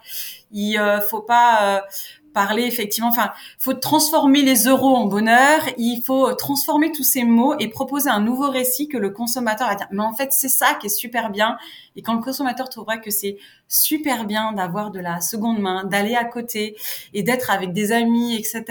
Il 0.51 0.79
faut 1.09 1.21
pas 1.21 1.83
parler 2.37 2.65
effectivement. 2.65 3.09
Enfin, 3.09 3.31
faut 3.57 3.73
transformer 3.73 4.43
les 4.43 4.65
euros 4.65 4.95
en 4.95 5.05
bonheur. 5.05 5.59
Il 5.79 6.03
faut 6.03 6.31
transformer 6.35 6.91
tous 6.91 7.03
ces 7.03 7.23
mots 7.23 7.55
et 7.57 7.67
proposer 7.67 8.11
un 8.11 8.21
nouveau 8.21 8.51
récit 8.51 8.87
que 8.87 8.97
le 8.97 9.09
consommateur 9.09 9.67
va. 9.69 9.87
Mais 9.89 10.03
en 10.03 10.13
fait, 10.13 10.31
c'est 10.33 10.47
ça 10.47 10.75
qui 10.75 10.85
est 10.85 10.97
super 11.03 11.31
bien. 11.31 11.57
Et 11.95 12.03
quand 12.03 12.13
le 12.13 12.21
consommateur 12.21 12.69
trouvera 12.69 12.99
que 12.99 13.09
c'est 13.09 13.37
super 13.67 14.25
bien 14.25 14.51
d'avoir 14.51 14.91
de 14.91 14.99
la 14.99 15.19
seconde 15.19 15.57
main, 15.57 15.83
d'aller 15.83 16.13
à 16.13 16.25
côté 16.25 16.77
et 17.15 17.23
d'être 17.23 17.49
avec 17.49 17.73
des 17.73 17.91
amis, 17.91 18.35
etc. 18.35 18.63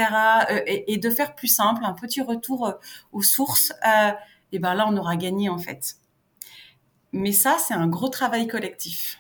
Euh, 0.49 0.61
et, 0.67 0.99
de 0.99 1.11
faire 1.11 1.35
plus 1.35 1.49
simple, 1.49 1.83
un 1.85 1.93
petit 1.93 2.21
retour 2.23 2.69
euh, 2.69 2.73
aux 3.11 3.23
sources. 3.23 3.73
Euh, 3.85 4.13
et 4.53 4.61
ben 4.61 4.75
là, 4.75 4.87
on 4.89 4.97
aura 4.97 5.17
gagné 5.17 5.49
en 5.49 5.59
fait. 5.59 5.97
Mais 7.11 7.33
ça, 7.33 7.57
c'est 7.59 7.75
un 7.75 7.89
gros 7.89 8.11
travail 8.11 8.47
collectif. 8.47 9.19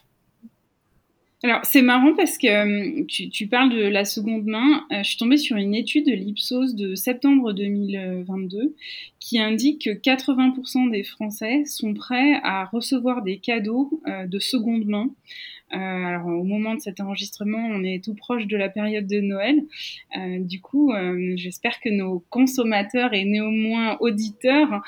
Alors, 1.46 1.60
c'est 1.62 1.80
marrant 1.80 2.12
parce 2.16 2.38
que 2.38 2.48
euh, 2.48 3.04
tu, 3.06 3.47
parles 3.47 3.71
de 3.71 3.82
la 3.82 4.04
seconde 4.04 4.47
main. 4.47 4.84
Euh, 4.90 5.04
je 5.04 5.10
suis 5.10 5.16
tombée 5.16 5.36
sur 5.36 5.56
une 5.56 5.76
étude 5.76 6.04
de 6.04 6.12
l'Ipsos 6.12 6.75
de 6.75 6.97
septembre 6.97 7.52
2022 7.52 8.75
qui 9.21 9.38
indique 9.38 9.84
que 9.84 9.90
80% 9.90 10.90
des 10.90 11.04
Français 11.04 11.64
sont 11.64 11.94
prêts 11.94 12.40
à 12.42 12.64
recevoir 12.64 13.23
des 13.23 13.38
cadeaux 13.38 14.02
euh, 14.08 14.26
de 14.26 14.40
seconde 14.40 14.86
main. 14.86 15.08
Euh, 15.72 15.76
alors, 15.76 16.26
au 16.26 16.44
moment 16.44 16.74
de 16.74 16.80
cet 16.80 17.00
enregistrement, 17.00 17.58
on 17.58 17.82
est 17.82 18.02
tout 18.04 18.14
proche 18.14 18.46
de 18.46 18.56
la 18.56 18.68
période 18.68 19.06
de 19.06 19.20
Noël. 19.20 19.62
Euh, 20.16 20.38
du 20.38 20.60
coup, 20.60 20.92
euh, 20.92 21.32
j'espère 21.36 21.80
que 21.80 21.88
nos 21.88 22.24
consommateurs 22.30 23.12
et 23.14 23.24
néanmoins 23.24 23.96
auditeurs 24.00 24.82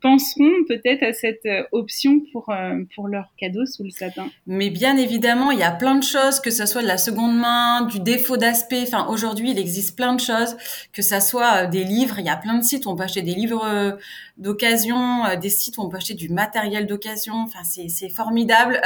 penseront 0.00 0.52
peut-être 0.68 1.02
à 1.02 1.12
cette 1.12 1.48
option 1.72 2.20
pour, 2.32 2.52
pour 2.94 3.08
leur 3.08 3.32
cadeau 3.36 3.66
sous 3.66 3.82
le 3.82 3.90
sapin. 3.90 4.28
Mais 4.46 4.70
bien 4.70 4.96
évidemment, 4.96 5.50
il 5.50 5.58
y 5.58 5.64
a 5.64 5.72
plein 5.72 5.96
de 5.96 6.04
choses, 6.04 6.40
que 6.40 6.50
ce 6.50 6.66
soit 6.66 6.82
de 6.82 6.86
la 6.86 6.98
seconde 6.98 7.36
main, 7.36 7.86
du 7.86 8.00
défaut 8.00 8.36
d'aspect. 8.36 8.82
Enfin, 8.82 9.06
aujourd'hui, 9.08 9.50
il 9.50 9.58
existe 9.58 9.96
plein 9.96 10.14
de 10.14 10.20
choses, 10.20 10.56
que 10.92 11.02
ce 11.02 11.18
soit 11.20 11.66
des 11.66 11.84
livres. 11.84 12.18
Il 12.18 12.26
y 12.26 12.30
a 12.30 12.36
plein 12.36 12.58
de 12.58 12.62
sites 12.62 12.86
où 12.86 12.90
on 12.90 12.96
peut 12.96 13.04
acheter 13.04 13.22
des 13.22 13.34
livres 13.34 13.98
d'occasion, 14.38 15.24
des 15.40 15.50
sites 15.50 15.78
où 15.78 15.82
on 15.82 15.88
peut 15.88 15.96
acheter 15.96 16.14
du 16.14 16.28
matériel 16.28 16.86
d'occasion. 16.86 17.34
Enfin, 17.34 17.64
c'est 17.64 18.08
formidable 18.08 18.80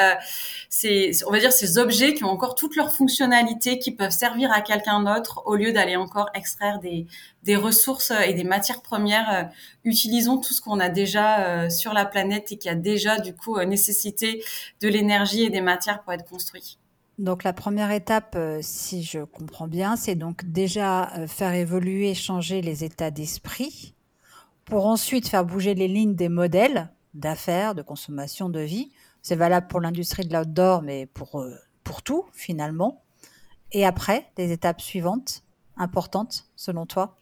c'est, 0.75 1.11
on 1.27 1.31
va 1.31 1.39
dire, 1.39 1.53
ces 1.53 1.77
objets 1.77 2.15
qui 2.15 2.25
ont 2.25 2.31
encore 2.31 2.55
toutes 2.55 2.77
leurs 2.77 2.95
fonctionnalités, 2.95 3.79
qui 3.79 3.91
peuvent 3.91 4.11
servir 4.11 4.51
à 4.51 4.63
quelqu'un 4.63 5.03
d'autre, 5.03 5.43
au 5.45 5.55
lieu 5.55 5.71
d'aller 5.71 5.97
encore 5.97 6.31
extraire 6.33 6.79
des, 6.79 7.07
des 7.43 7.57
ressources 7.57 8.11
et 8.27 8.33
des 8.33 8.43
matières 8.43 8.81
premières. 8.81 9.31
Euh, 9.31 9.43
utilisons 9.85 10.39
tout 10.39 10.55
ce 10.55 10.63
qu'on 10.63 10.81
a 10.81 10.89
déjà 10.89 11.45
euh, 11.45 11.69
sur 11.69 11.93
la 11.93 12.07
planète 12.07 12.53
et 12.53 12.57
qui 12.57 12.71
a 12.71 12.75
déjà, 12.75 13.21
du 13.21 13.35
coup, 13.35 13.59
euh, 13.59 13.67
nécessité 13.67 14.43
de 14.81 14.89
l'énergie 14.89 15.43
et 15.43 15.51
des 15.51 15.61
matières 15.61 16.03
pour 16.03 16.15
être 16.15 16.25
construit. 16.25 16.79
Donc 17.19 17.45
la 17.45 17.53
première 17.53 17.91
étape, 17.91 18.39
si 18.63 19.03
je 19.03 19.21
comprends 19.21 19.69
bien, 19.69 19.97
c'est 19.97 20.15
donc 20.15 20.47
déjà 20.47 21.13
faire 21.29 21.53
évoluer, 21.53 22.15
changer 22.15 22.63
les 22.63 22.83
états 22.83 23.11
d'esprit, 23.11 23.95
pour 24.65 24.87
ensuite 24.87 25.29
faire 25.29 25.45
bouger 25.45 25.75
les 25.75 25.89
lignes 25.89 26.15
des 26.15 26.29
modèles 26.29 26.91
d'affaires, 27.15 27.75
de 27.75 27.83
consommation, 27.83 28.49
de 28.49 28.61
vie, 28.61 28.91
c'est 29.23 29.37
valable 29.37 29.69
pour 29.69 29.81
l'industrie 29.81 30.27
de 30.27 30.35
l'outdoor, 30.37 30.83
mais 30.83 31.07
pour, 31.07 31.41
euh, 31.41 31.55
pour 31.85 32.03
tout, 32.03 32.25
finalement. 32.33 33.03
Et 33.73 33.87
après, 33.87 34.31
les 34.37 34.53
étapes 34.53 34.81
suivantes, 34.81 35.43
importantes, 35.77 36.47
selon 36.57 36.87
toi? 36.87 37.17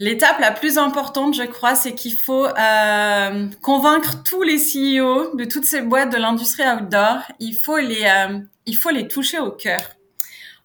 L'étape 0.00 0.38
la 0.38 0.52
plus 0.52 0.78
importante, 0.78 1.34
je 1.34 1.42
crois, 1.42 1.74
c'est 1.74 1.94
qu'il 1.94 2.14
faut 2.14 2.46
euh, 2.46 3.48
convaincre 3.62 4.22
tous 4.22 4.42
les 4.42 4.56
CEO 4.56 5.34
de 5.34 5.44
toutes 5.44 5.64
ces 5.64 5.82
boîtes 5.82 6.12
de 6.12 6.18
l'industrie 6.18 6.62
outdoor. 6.62 7.18
Il 7.40 7.54
faut 7.54 7.78
les, 7.78 8.04
euh, 8.04 8.38
il 8.66 8.76
faut 8.76 8.90
les 8.90 9.08
toucher 9.08 9.40
au 9.40 9.50
cœur 9.50 9.80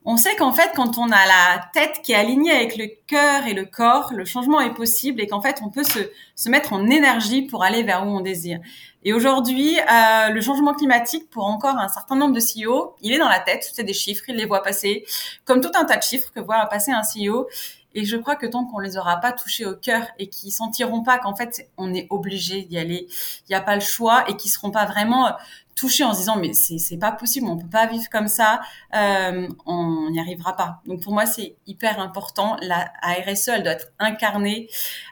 on 0.06 0.18
sait 0.18 0.36
qu'en 0.36 0.52
fait, 0.52 0.72
quand 0.76 0.98
on 0.98 1.10
a 1.12 1.26
la 1.26 1.70
tête 1.74 2.02
qui 2.04 2.12
est 2.12 2.16
alignée 2.16 2.52
avec 2.52 2.76
le 2.78 2.88
cœur 3.08 3.48
et 3.48 3.54
le 3.54 3.66
corps, 3.66 4.12
le 4.14 4.26
changement 4.26 4.60
est 4.60 4.74
possible 4.74 5.22
et 5.22 5.28
qu'en 5.28 5.42
fait, 5.42 5.62
on 5.64 5.70
peut 5.70 5.84
se, 5.84 6.00
se 6.36 6.50
mettre 6.50 6.74
en 6.74 6.90
énergie 6.90 7.44
pour 7.44 7.64
aller 7.64 7.84
vers 7.84 8.06
où 8.06 8.10
on 8.10 8.20
désire. 8.20 8.60
Et 9.06 9.14
aujourd'hui, 9.14 9.78
euh, 9.80 10.30
le 10.30 10.42
changement 10.42 10.74
climatique, 10.74 11.30
pour 11.30 11.46
encore 11.46 11.78
un 11.78 11.88
certain 11.90 12.16
nombre 12.16 12.34
de 12.34 12.40
CEO, 12.40 12.96
il 13.02 13.14
est 13.14 13.18
dans 13.18 13.30
la 13.30 13.40
tête, 13.40 13.70
c'est 13.74 13.84
des 13.84 13.94
chiffres, 13.94 14.24
il 14.28 14.36
les 14.36 14.46
voit 14.46 14.62
passer, 14.62 15.06
comme 15.46 15.62
tout 15.62 15.72
un 15.74 15.86
tas 15.86 15.98
de 15.98 16.04
chiffres 16.04 16.32
que 16.34 16.40
voit 16.40 16.66
passer 16.68 16.92
un 16.92 17.02
CEO. 17.02 17.48
Et 17.96 18.06
je 18.06 18.18
crois 18.18 18.36
que 18.36 18.48
tant 18.48 18.66
qu'on 18.66 18.80
les 18.80 18.98
aura 18.98 19.18
pas 19.18 19.32
touchés 19.32 19.66
au 19.66 19.76
cœur 19.76 20.08
et 20.18 20.28
qu'ils 20.28 20.52
sentiront 20.52 21.04
pas 21.04 21.20
qu'en 21.20 21.36
fait 21.36 21.70
on 21.78 21.94
est 21.94 22.08
obligé 22.10 22.64
d'y 22.64 22.80
aller, 22.80 23.08
il 23.08 23.52
n'y 23.52 23.56
a 23.56 23.62
pas 23.62 23.76
le 23.76 23.82
choix 23.82 24.24
et 24.28 24.36
qu'ils 24.36 24.50
seront 24.50 24.72
pas 24.72 24.86
vraiment 24.86 25.32
touchés 25.76 26.04
en 26.04 26.14
se 26.14 26.20
disant 26.20 26.38
mais 26.38 26.54
c'est 26.54 26.98
pas 26.98 27.12
possible, 27.12 27.48
on 27.48 27.58
peut 27.58 27.70
pas 27.70 27.88
vivre 27.88 28.10
comme 28.12 28.28
ça, 28.28 28.62
euh, 28.96 29.48
on 29.66 30.10
n'y 30.12 30.20
arrivera 30.20 30.56
pas. 30.56 30.82
Donc 30.86 31.02
pour 31.02 31.14
moi 31.14 31.26
c'est 31.26 31.56
hyper 31.68 32.00
important. 32.00 32.58
La 32.62 32.92
RSE 33.04 33.50
elle 33.50 33.64
doit 33.64 33.74
être 33.74 33.92
incarnée 34.00 34.70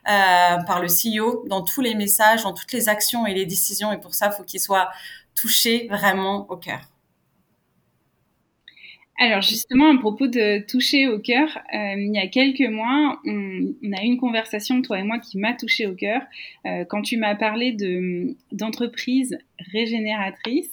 euh, 0.07 0.57
par 0.63 0.81
le 0.81 0.87
CEO 0.87 1.45
dans 1.47 1.63
tous 1.63 1.81
les 1.81 1.95
messages, 1.95 2.43
dans 2.43 2.53
toutes 2.53 2.73
les 2.73 2.89
actions 2.89 3.25
et 3.25 3.33
les 3.33 3.45
décisions 3.45 3.91
et 3.91 3.99
pour 3.99 4.13
ça 4.13 4.31
faut 4.31 4.43
qu'il 4.43 4.59
soit 4.59 4.89
touché 5.35 5.87
vraiment 5.89 6.45
au 6.49 6.57
cœur. 6.57 6.81
Alors 9.23 9.43
justement, 9.43 9.95
à 9.95 9.99
propos 9.99 10.25
de 10.25 10.65
toucher 10.65 11.07
au 11.07 11.19
cœur, 11.19 11.47
euh, 11.75 11.93
il 11.95 12.11
y 12.11 12.17
a 12.17 12.25
quelques 12.25 12.67
mois, 12.67 13.21
on, 13.23 13.93
a 13.95 14.01
eu 14.01 14.07
une 14.07 14.17
conversation, 14.17 14.81
toi 14.81 14.97
et 14.97 15.03
moi, 15.03 15.19
qui 15.19 15.37
m'a 15.37 15.53
touché 15.53 15.85
au 15.85 15.93
cœur 15.93 16.23
euh, 16.65 16.85
quand 16.85 17.03
tu 17.03 17.17
m'as 17.17 17.35
parlé 17.35 17.71
de 17.71 18.35
d'entreprises 18.51 19.37
régénératrices. 19.73 20.71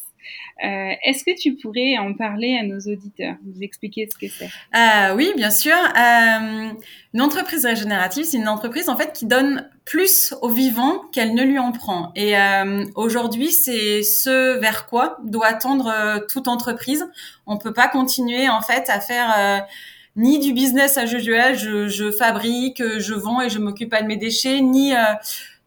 Euh, 0.64 0.92
Est-ce 1.04 1.24
que 1.24 1.38
tu 1.38 1.54
pourrais 1.54 1.96
en 1.98 2.14
parler 2.14 2.58
à 2.60 2.64
nos 2.64 2.78
auditeurs, 2.80 3.36
nous 3.44 3.62
expliquer 3.62 4.08
ce 4.10 4.18
que 4.18 4.32
c'est? 4.32 4.50
Euh, 4.76 5.14
Oui, 5.14 5.32
bien 5.36 5.50
sûr. 5.50 5.74
Euh, 5.74 6.70
une 7.14 7.22
entreprise 7.22 7.64
régénérative, 7.64 8.24
c'est 8.24 8.36
une 8.36 8.48
entreprise 8.48 8.88
en 8.88 8.96
fait 8.96 9.12
qui 9.12 9.26
donne 9.26 9.68
plus 9.84 10.34
au 10.42 10.48
vivant 10.48 11.00
qu'elle 11.12 11.34
ne 11.34 11.42
lui 11.42 11.58
en 11.58 11.72
prend. 11.72 12.12
Et 12.14 12.36
euh, 12.36 12.84
aujourd'hui, 12.94 13.50
c'est 13.50 14.02
ce 14.02 14.58
vers 14.58 14.86
quoi 14.86 15.18
doit 15.24 15.54
tendre 15.54 15.86
euh, 15.88 16.18
toute 16.28 16.48
entreprise. 16.48 17.08
On 17.46 17.56
peut 17.56 17.72
pas 17.72 17.88
continuer 17.88 18.48
en 18.48 18.60
fait 18.60 18.90
à 18.90 19.00
faire 19.00 19.34
euh, 19.38 19.58
ni 20.16 20.38
du 20.40 20.52
business 20.52 20.98
à 20.98 21.06
jeu 21.06 21.18
je, 21.20 21.88
je 21.88 22.10
fabrique, 22.10 22.82
je 22.98 23.14
vends 23.14 23.40
et 23.40 23.48
je 23.48 23.58
m'occupe 23.58 23.90
pas 23.90 24.02
de 24.02 24.06
mes 24.06 24.16
déchets, 24.16 24.60
ni 24.60 24.92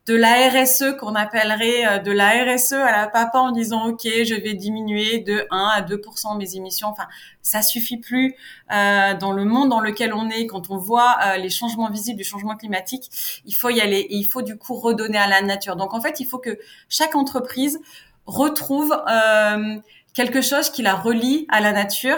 de 0.07 0.15
la 0.15 0.49
RSE 0.49 0.97
qu'on 0.99 1.13
appellerait 1.13 1.85
euh, 1.85 1.99
de 1.99 2.11
la 2.11 2.29
RSE 2.43 2.73
à 2.73 2.91
la 2.91 3.07
papa 3.07 3.37
en 3.37 3.51
disant 3.51 3.87
ok 3.87 4.01
je 4.03 4.33
vais 4.33 4.55
diminuer 4.55 5.19
de 5.19 5.45
1 5.51 5.71
à 5.75 5.81
2% 5.81 6.37
mes 6.37 6.55
émissions. 6.55 6.87
Enfin 6.87 7.07
ça 7.41 7.61
suffit 7.61 7.97
plus 7.97 8.35
euh, 8.71 9.13
dans 9.13 9.31
le 9.31 9.45
monde 9.45 9.69
dans 9.69 9.79
lequel 9.79 10.13
on 10.13 10.29
est. 10.29 10.47
Quand 10.47 10.71
on 10.71 10.77
voit 10.77 11.17
euh, 11.23 11.37
les 11.37 11.49
changements 11.49 11.89
visibles 11.89 12.17
du 12.17 12.23
changement 12.23 12.55
climatique 12.55 13.41
il 13.45 13.53
faut 13.53 13.69
y 13.69 13.79
aller 13.79 13.99
et 13.99 14.15
il 14.15 14.25
faut 14.25 14.41
du 14.41 14.57
coup 14.57 14.73
redonner 14.75 15.19
à 15.19 15.27
la 15.27 15.41
nature. 15.41 15.75
Donc 15.75 15.93
en 15.93 16.01
fait 16.01 16.19
il 16.19 16.25
faut 16.25 16.39
que 16.39 16.57
chaque 16.89 17.15
entreprise 17.15 17.79
retrouve 18.25 18.95
euh, 19.07 19.77
quelque 20.13 20.41
chose 20.41 20.69
qui 20.69 20.81
la 20.81 20.95
relie 20.95 21.45
à 21.49 21.61
la 21.61 21.71
nature. 21.71 22.17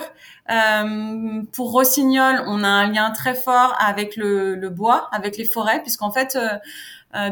Euh, 0.50 1.42
pour 1.54 1.72
Rossignol, 1.72 2.44
on 2.48 2.64
a 2.64 2.68
un 2.68 2.92
lien 2.92 3.12
très 3.12 3.34
fort 3.34 3.76
avec 3.80 4.16
le, 4.16 4.56
le 4.56 4.70
bois, 4.70 5.08
avec 5.12 5.38
les 5.38 5.46
forêts, 5.46 5.82
puisqu'en 5.82 6.12
fait, 6.12 6.36
euh, 6.36 6.58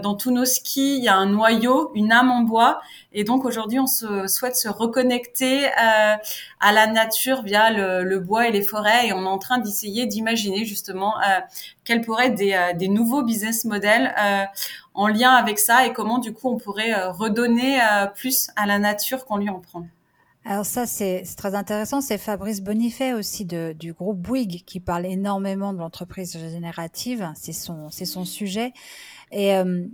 dans 0.04 0.15
tous 0.15 0.32
nos 0.32 0.46
skis, 0.46 0.98
il 0.98 1.04
y 1.04 1.08
a 1.08 1.15
un 1.15 1.26
noyau, 1.26 1.91
une 1.96 2.12
âme 2.12 2.30
en 2.30 2.41
bois. 2.41 2.82
Et 3.13 3.24
donc 3.24 3.46
aujourd'hui, 3.46 3.80
on 3.80 3.88
se 3.88 4.28
souhaite 4.28 4.56
se 4.56 4.70
reconnecter 4.70 5.65
euh, 5.65 6.15
à 6.60 6.72
la 6.72 6.88
nature 6.88 7.41
via 7.41 7.72
le, 7.72 8.04
le, 8.04 8.20
bois 8.20 8.48
et 8.48 8.52
les 8.52 8.62
forêts. 8.62 9.08
Et 9.08 9.13
on 9.13 9.24
est 9.24 9.28
en 9.28 9.38
train 9.38 9.58
d'essayer 9.58 10.06
d'imaginer 10.06 10.65
justement 10.65 11.20
euh, 11.20 11.39
quels 11.84 12.02
pourraient 12.02 12.28
être 12.28 12.36
des, 12.36 12.54
euh, 12.54 12.74
des 12.74 12.88
nouveaux 12.88 13.24
business 13.24 13.65
models 13.65 14.13
euh, 14.17 14.46
en 14.94 15.08
lien 15.08 15.32
avec 15.32 15.60
ça 15.60 15.86
et 15.86 15.94
comment 15.94 16.20
du 16.20 16.34
coup 16.34 16.50
on 16.50 16.58
pourrait 16.58 16.94
redonner 17.10 17.80
plus 18.13 18.50
à 18.58 18.65
la 18.65 18.78
nature 18.78 19.26
qu'on 19.26 19.38
lui 19.38 19.50
en 19.50 19.60
prend. 19.60 19.88
Alors 20.44 20.65
ça, 20.65 20.86
c'est 20.86 21.24
très 21.38 21.56
intéressant. 21.56 22.02
C'est 22.02 22.17
Fabrice 22.17 22.62
Bonifay 22.62 23.13
aussi 23.13 23.46
de, 23.46 23.74
du 23.80 23.94
groupe 23.94 24.17
Bouygues 24.17 24.63
qui 24.65 24.80
parle 24.80 25.06
énormément 25.06 25.72
de 25.72 25.78
l'entreprise 25.78 26.38
générative. 26.38 27.32
C'est 27.36 27.54
son, 27.54 27.89
son 27.89 28.26
sujet. 28.26 28.74
Et 29.32 29.56
euh, 29.56 29.86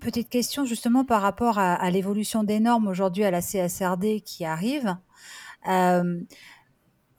petite 0.00 0.28
question 0.28 0.64
justement 0.64 1.04
par 1.04 1.22
rapport 1.22 1.58
à, 1.58 1.90
l'évolution 1.90 2.44
des 2.44 2.60
normes 2.60 2.88
aujourd'hui 2.88 3.24
à 3.24 3.30
la 3.30 3.40
CSRD 3.40 4.20
qui 4.20 4.44
arrive. 4.44 4.96
Euh, 5.68 6.20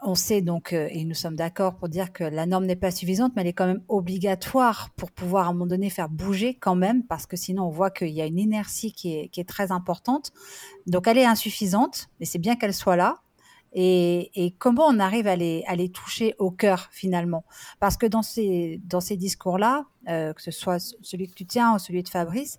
on 0.01 0.15
sait 0.15 0.41
donc, 0.41 0.73
euh, 0.73 0.87
et 0.91 1.03
nous 1.05 1.15
sommes 1.15 1.35
d'accord 1.35 1.75
pour 1.75 1.89
dire 1.89 2.13
que 2.13 2.23
la 2.23 2.45
norme 2.45 2.65
n'est 2.65 2.75
pas 2.75 2.91
suffisante, 2.91 3.33
mais 3.35 3.41
elle 3.41 3.47
est 3.47 3.53
quand 3.53 3.65
même 3.65 3.81
obligatoire 3.87 4.91
pour 4.95 5.11
pouvoir 5.11 5.47
à 5.47 5.49
un 5.49 5.53
moment 5.53 5.65
donné 5.65 5.89
faire 5.89 6.07
bouger 6.07 6.53
quand 6.53 6.75
même, 6.75 7.03
parce 7.03 7.25
que 7.25 7.35
sinon 7.35 7.63
on 7.63 7.69
voit 7.71 7.89
qu'il 7.89 8.09
y 8.09 8.21
a 8.21 8.25
une 8.25 8.37
inertie 8.37 8.91
qui 8.91 9.29
est, 9.33 9.47
très 9.47 9.71
importante. 9.71 10.31
Donc 10.85 11.07
elle 11.07 11.17
est 11.17 11.25
insuffisante, 11.25 12.09
mais 12.19 12.25
c'est 12.25 12.37
bien 12.39 12.55
qu'elle 12.55 12.73
soit 12.73 12.95
là. 12.95 13.21
Et, 13.73 14.55
comment 14.59 14.85
on 14.87 14.99
arrive 14.99 15.27
à 15.27 15.35
les, 15.35 15.91
toucher 15.93 16.35
au 16.39 16.51
cœur 16.51 16.87
finalement? 16.91 17.45
Parce 17.79 17.97
que 17.97 18.05
dans 18.05 18.21
ces, 18.21 18.79
discours-là, 19.11 19.85
euh, 20.07 20.33
que 20.33 20.41
ce 20.41 20.51
soit 20.51 20.79
celui 21.01 21.27
que 21.27 21.33
tu 21.33 21.45
tiens 21.45 21.75
ou 21.75 21.79
celui 21.79 22.03
de 22.03 22.09
Fabrice, 22.09 22.57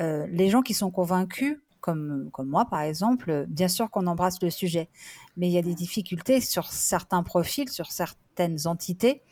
euh, 0.00 0.26
les 0.30 0.50
gens 0.50 0.62
qui 0.62 0.74
sont 0.74 0.90
convaincus, 0.90 1.58
comme, 1.80 2.30
moi 2.38 2.64
par 2.64 2.80
exemple, 2.80 3.44
bien 3.48 3.68
sûr 3.68 3.90
qu'on 3.90 4.06
embrasse 4.06 4.40
le 4.42 4.50
sujet, 4.50 4.88
mais 5.36 5.48
il 5.48 5.52
y 5.52 5.58
a 5.58 5.62
des 5.62 5.74
difficultés 5.74 6.40
sur 6.40 6.72
certains 6.72 7.22
profils, 7.22 7.68
sur 7.68 7.92
certaines 7.92 8.66
entités 8.66 9.22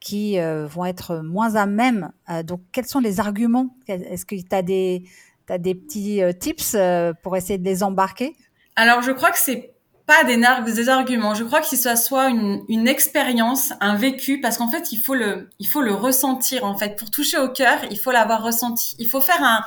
qui 0.00 0.38
euh, 0.38 0.66
vont 0.66 0.84
être 0.84 1.16
moins 1.18 1.56
à 1.56 1.66
même. 1.66 2.12
Donc 2.44 2.60
quels 2.72 2.86
sont 2.86 3.00
les 3.00 3.20
arguments? 3.20 3.76
Est-ce 3.88 4.24
que 4.24 4.36
tu 4.36 4.54
as 4.54 4.62
des, 4.62 5.04
petits 5.46 6.22
tips 6.38 6.76
pour 7.22 7.36
essayer 7.36 7.58
de 7.58 7.64
les 7.64 7.82
embarquer? 7.82 8.36
Alors 8.76 9.02
je 9.02 9.10
crois 9.10 9.30
que 9.30 9.38
c'est 9.38 9.74
pas 10.08 10.24
des, 10.24 10.42
des, 10.72 10.88
arguments. 10.88 11.34
Je 11.34 11.44
crois 11.44 11.60
que 11.60 11.76
ça 11.76 11.94
soit 11.94 12.28
une, 12.30 12.64
une 12.68 12.88
expérience, 12.88 13.74
un 13.80 13.94
vécu, 13.94 14.40
parce 14.40 14.56
qu'en 14.56 14.68
fait, 14.68 14.90
il 14.90 14.96
faut 14.96 15.14
le, 15.14 15.50
il 15.58 15.68
faut 15.68 15.82
le 15.82 15.92
ressentir. 15.92 16.64
En 16.64 16.76
fait, 16.76 16.96
pour 16.96 17.10
toucher 17.10 17.38
au 17.38 17.48
cœur, 17.48 17.78
il 17.90 17.98
faut 17.98 18.10
l'avoir 18.10 18.42
ressenti. 18.42 18.96
Il 18.98 19.06
faut 19.06 19.20
faire 19.20 19.44
un, 19.44 19.62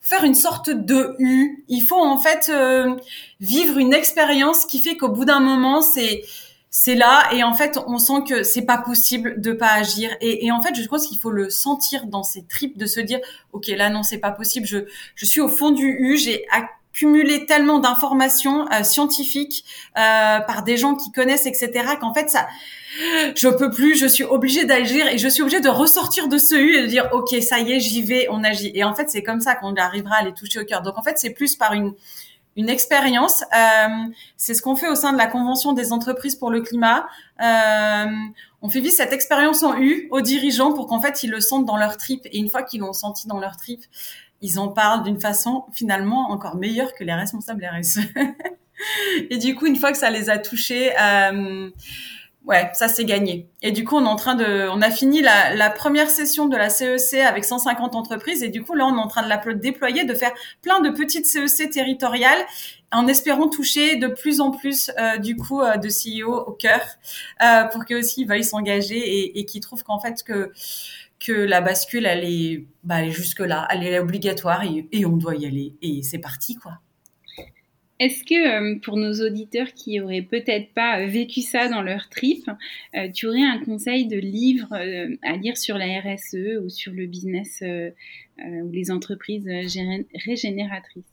faire 0.00 0.24
une 0.24 0.34
sorte 0.34 0.70
de 0.70 1.14
U. 1.18 1.64
Il 1.68 1.82
faut 1.82 2.00
en 2.00 2.16
fait 2.16 2.48
euh, 2.48 2.96
vivre 3.40 3.76
une 3.76 3.92
expérience 3.92 4.64
qui 4.64 4.82
fait 4.82 4.96
qu'au 4.96 5.10
bout 5.10 5.26
d'un 5.26 5.40
moment, 5.40 5.82
c'est 5.82 6.24
c'est 6.76 6.96
là 6.96 7.28
et 7.32 7.44
en 7.44 7.54
fait 7.54 7.78
on 7.86 7.98
sent 7.98 8.24
que 8.28 8.42
c'est 8.42 8.66
pas 8.66 8.78
possible 8.78 9.40
de 9.40 9.52
pas 9.52 9.72
agir 9.74 10.10
et, 10.20 10.44
et 10.44 10.50
en 10.50 10.60
fait 10.60 10.74
je 10.74 10.88
pense 10.88 11.06
qu'il 11.06 11.20
faut 11.20 11.30
le 11.30 11.48
sentir 11.48 12.06
dans 12.06 12.24
ses 12.24 12.44
tripes 12.46 12.76
de 12.76 12.86
se 12.86 12.98
dire 12.98 13.20
ok 13.52 13.68
là 13.68 13.90
non 13.90 14.02
c'est 14.02 14.18
pas 14.18 14.32
possible 14.32 14.66
je 14.66 14.78
je 15.14 15.24
suis 15.24 15.40
au 15.40 15.46
fond 15.46 15.70
du 15.70 15.86
U 15.86 16.16
j'ai 16.16 16.44
accumulé 16.94 17.44
tellement 17.46 17.80
d'informations 17.80 18.70
euh, 18.70 18.84
scientifiques 18.84 19.64
euh, 19.98 20.38
par 20.40 20.62
des 20.62 20.76
gens 20.76 20.94
qui 20.94 21.10
connaissent 21.10 21.46
etc 21.46 21.70
qu'en 22.00 22.14
fait 22.14 22.30
ça 22.30 22.46
je 23.34 23.48
peux 23.48 23.70
plus, 23.70 23.98
je 23.98 24.06
suis 24.06 24.22
obligée 24.22 24.64
d'agir 24.64 25.08
et 25.08 25.18
je 25.18 25.26
suis 25.26 25.42
obligée 25.42 25.60
de 25.60 25.68
ressortir 25.68 26.28
de 26.28 26.38
ce 26.38 26.54
U 26.54 26.76
et 26.76 26.82
de 26.82 26.86
dire 26.86 27.08
ok 27.12 27.34
ça 27.42 27.58
y 27.58 27.72
est 27.72 27.80
j'y 27.80 28.02
vais, 28.02 28.28
on 28.30 28.44
agit. 28.44 28.70
Et 28.74 28.84
en 28.84 28.94
fait 28.94 29.10
c'est 29.10 29.24
comme 29.24 29.40
ça 29.40 29.56
qu'on 29.56 29.74
arrivera 29.74 30.16
à 30.16 30.22
les 30.22 30.32
toucher 30.32 30.60
au 30.60 30.64
cœur. 30.64 30.82
Donc 30.82 30.96
en 30.96 31.02
fait 31.02 31.18
c'est 31.18 31.30
plus 31.30 31.56
par 31.56 31.72
une 31.72 31.94
une 32.56 32.68
expérience. 32.68 33.42
Euh, 33.42 33.88
c'est 34.36 34.54
ce 34.54 34.62
qu'on 34.62 34.76
fait 34.76 34.88
au 34.88 34.94
sein 34.94 35.12
de 35.12 35.18
la 35.18 35.26
Convention 35.26 35.72
des 35.72 35.92
entreprises 35.92 36.36
pour 36.36 36.52
le 36.52 36.60
climat. 36.60 37.08
Euh, 37.42 38.06
on 38.62 38.68
fait 38.68 38.78
vivre 38.80 38.94
cette 38.94 39.12
expérience 39.12 39.64
en 39.64 39.76
U 39.76 40.06
aux 40.12 40.20
dirigeants 40.20 40.72
pour 40.72 40.86
qu'en 40.86 41.00
fait 41.00 41.24
ils 41.24 41.30
le 41.30 41.40
sentent 41.40 41.66
dans 41.66 41.76
leur 41.76 41.96
trip. 41.96 42.26
Et 42.26 42.38
une 42.38 42.48
fois 42.48 42.62
qu'ils 42.62 42.80
l'ont 42.80 42.92
senti 42.92 43.26
dans 43.26 43.40
leur 43.40 43.56
trip, 43.56 43.82
ils 44.40 44.58
en 44.58 44.68
parlent 44.68 45.02
d'une 45.02 45.20
façon 45.20 45.64
finalement 45.72 46.30
encore 46.30 46.56
meilleure 46.56 46.94
que 46.94 47.04
les 47.04 47.14
responsables 47.14 47.64
RSE. 47.64 48.00
et 49.30 49.38
du 49.38 49.54
coup, 49.54 49.66
une 49.66 49.76
fois 49.76 49.92
que 49.92 49.98
ça 49.98 50.10
les 50.10 50.30
a 50.30 50.38
touchés, 50.38 50.92
euh, 51.00 51.70
ouais, 52.44 52.70
ça 52.74 52.88
c'est 52.88 53.04
gagné. 53.04 53.48
Et 53.62 53.72
du 53.72 53.84
coup, 53.84 53.96
on 53.96 54.04
est 54.04 54.08
en 54.08 54.16
train 54.16 54.34
de, 54.34 54.68
on 54.70 54.82
a 54.82 54.90
fini 54.90 55.22
la, 55.22 55.70
première 55.70 56.10
session 56.10 56.46
de 56.46 56.56
la 56.56 56.68
CEC 56.68 57.20
avec 57.20 57.44
150 57.44 57.94
entreprises 57.94 58.42
et 58.42 58.48
du 58.48 58.62
coup 58.62 58.74
là, 58.74 58.86
on 58.86 58.96
est 58.96 59.00
en 59.00 59.08
train 59.08 59.22
de 59.22 59.28
la 59.28 59.38
déployer, 59.54 60.04
de 60.04 60.14
faire 60.14 60.32
plein 60.62 60.80
de 60.80 60.90
petites 60.90 61.26
CEC 61.26 61.70
territoriales 61.70 62.44
en 62.94 63.06
espérant 63.08 63.48
toucher 63.48 63.96
de 63.96 64.06
plus 64.06 64.40
en 64.40 64.50
plus 64.50 64.90
euh, 64.98 65.18
du 65.18 65.36
coup 65.36 65.60
euh, 65.60 65.76
de 65.76 65.88
CEO 65.88 66.32
au 66.32 66.52
cœur 66.52 66.80
euh, 67.42 67.64
pour 67.64 67.84
qu'ils 67.84 67.96
aussi 67.96 68.24
veuillent 68.24 68.44
s'engager 68.44 68.96
et, 68.96 69.38
et 69.38 69.44
qu'ils 69.44 69.60
trouvent 69.60 69.82
qu'en 69.82 69.98
fait 69.98 70.22
que 70.22 70.52
que 71.24 71.32
la 71.32 71.60
bascule 71.60 72.06
elle 72.06 72.24
est, 72.24 72.64
bah, 72.82 73.00
elle 73.00 73.08
est 73.08 73.12
jusque 73.12 73.40
là, 73.40 73.66
elle 73.70 73.82
est 73.84 73.98
obligatoire 73.98 74.64
et, 74.64 74.88
et 74.92 75.06
on 75.06 75.16
doit 75.16 75.36
y 75.36 75.46
aller 75.46 75.74
et 75.82 76.02
c'est 76.02 76.18
parti 76.18 76.56
quoi. 76.56 76.80
Est-ce 78.00 78.24
que 78.24 78.34
euh, 78.34 78.78
pour 78.80 78.96
nos 78.96 79.12
auditeurs 79.24 79.72
qui 79.72 80.00
auraient 80.00 80.22
peut-être 80.22 80.74
pas 80.74 81.06
vécu 81.06 81.42
ça 81.42 81.68
dans 81.68 81.80
leur 81.80 82.08
trip, 82.08 82.44
euh, 82.96 83.08
tu 83.14 83.28
aurais 83.28 83.44
un 83.44 83.62
conseil 83.64 84.08
de 84.08 84.16
livre 84.16 84.66
euh, 84.72 85.16
à 85.22 85.36
lire 85.36 85.56
sur 85.56 85.78
la 85.78 86.00
RSE 86.00 86.58
ou 86.60 86.68
sur 86.68 86.92
le 86.92 87.06
business 87.06 87.62
ou 87.62 88.70
les 88.72 88.90
entreprises 88.90 89.48
régénératrices? 90.26 91.04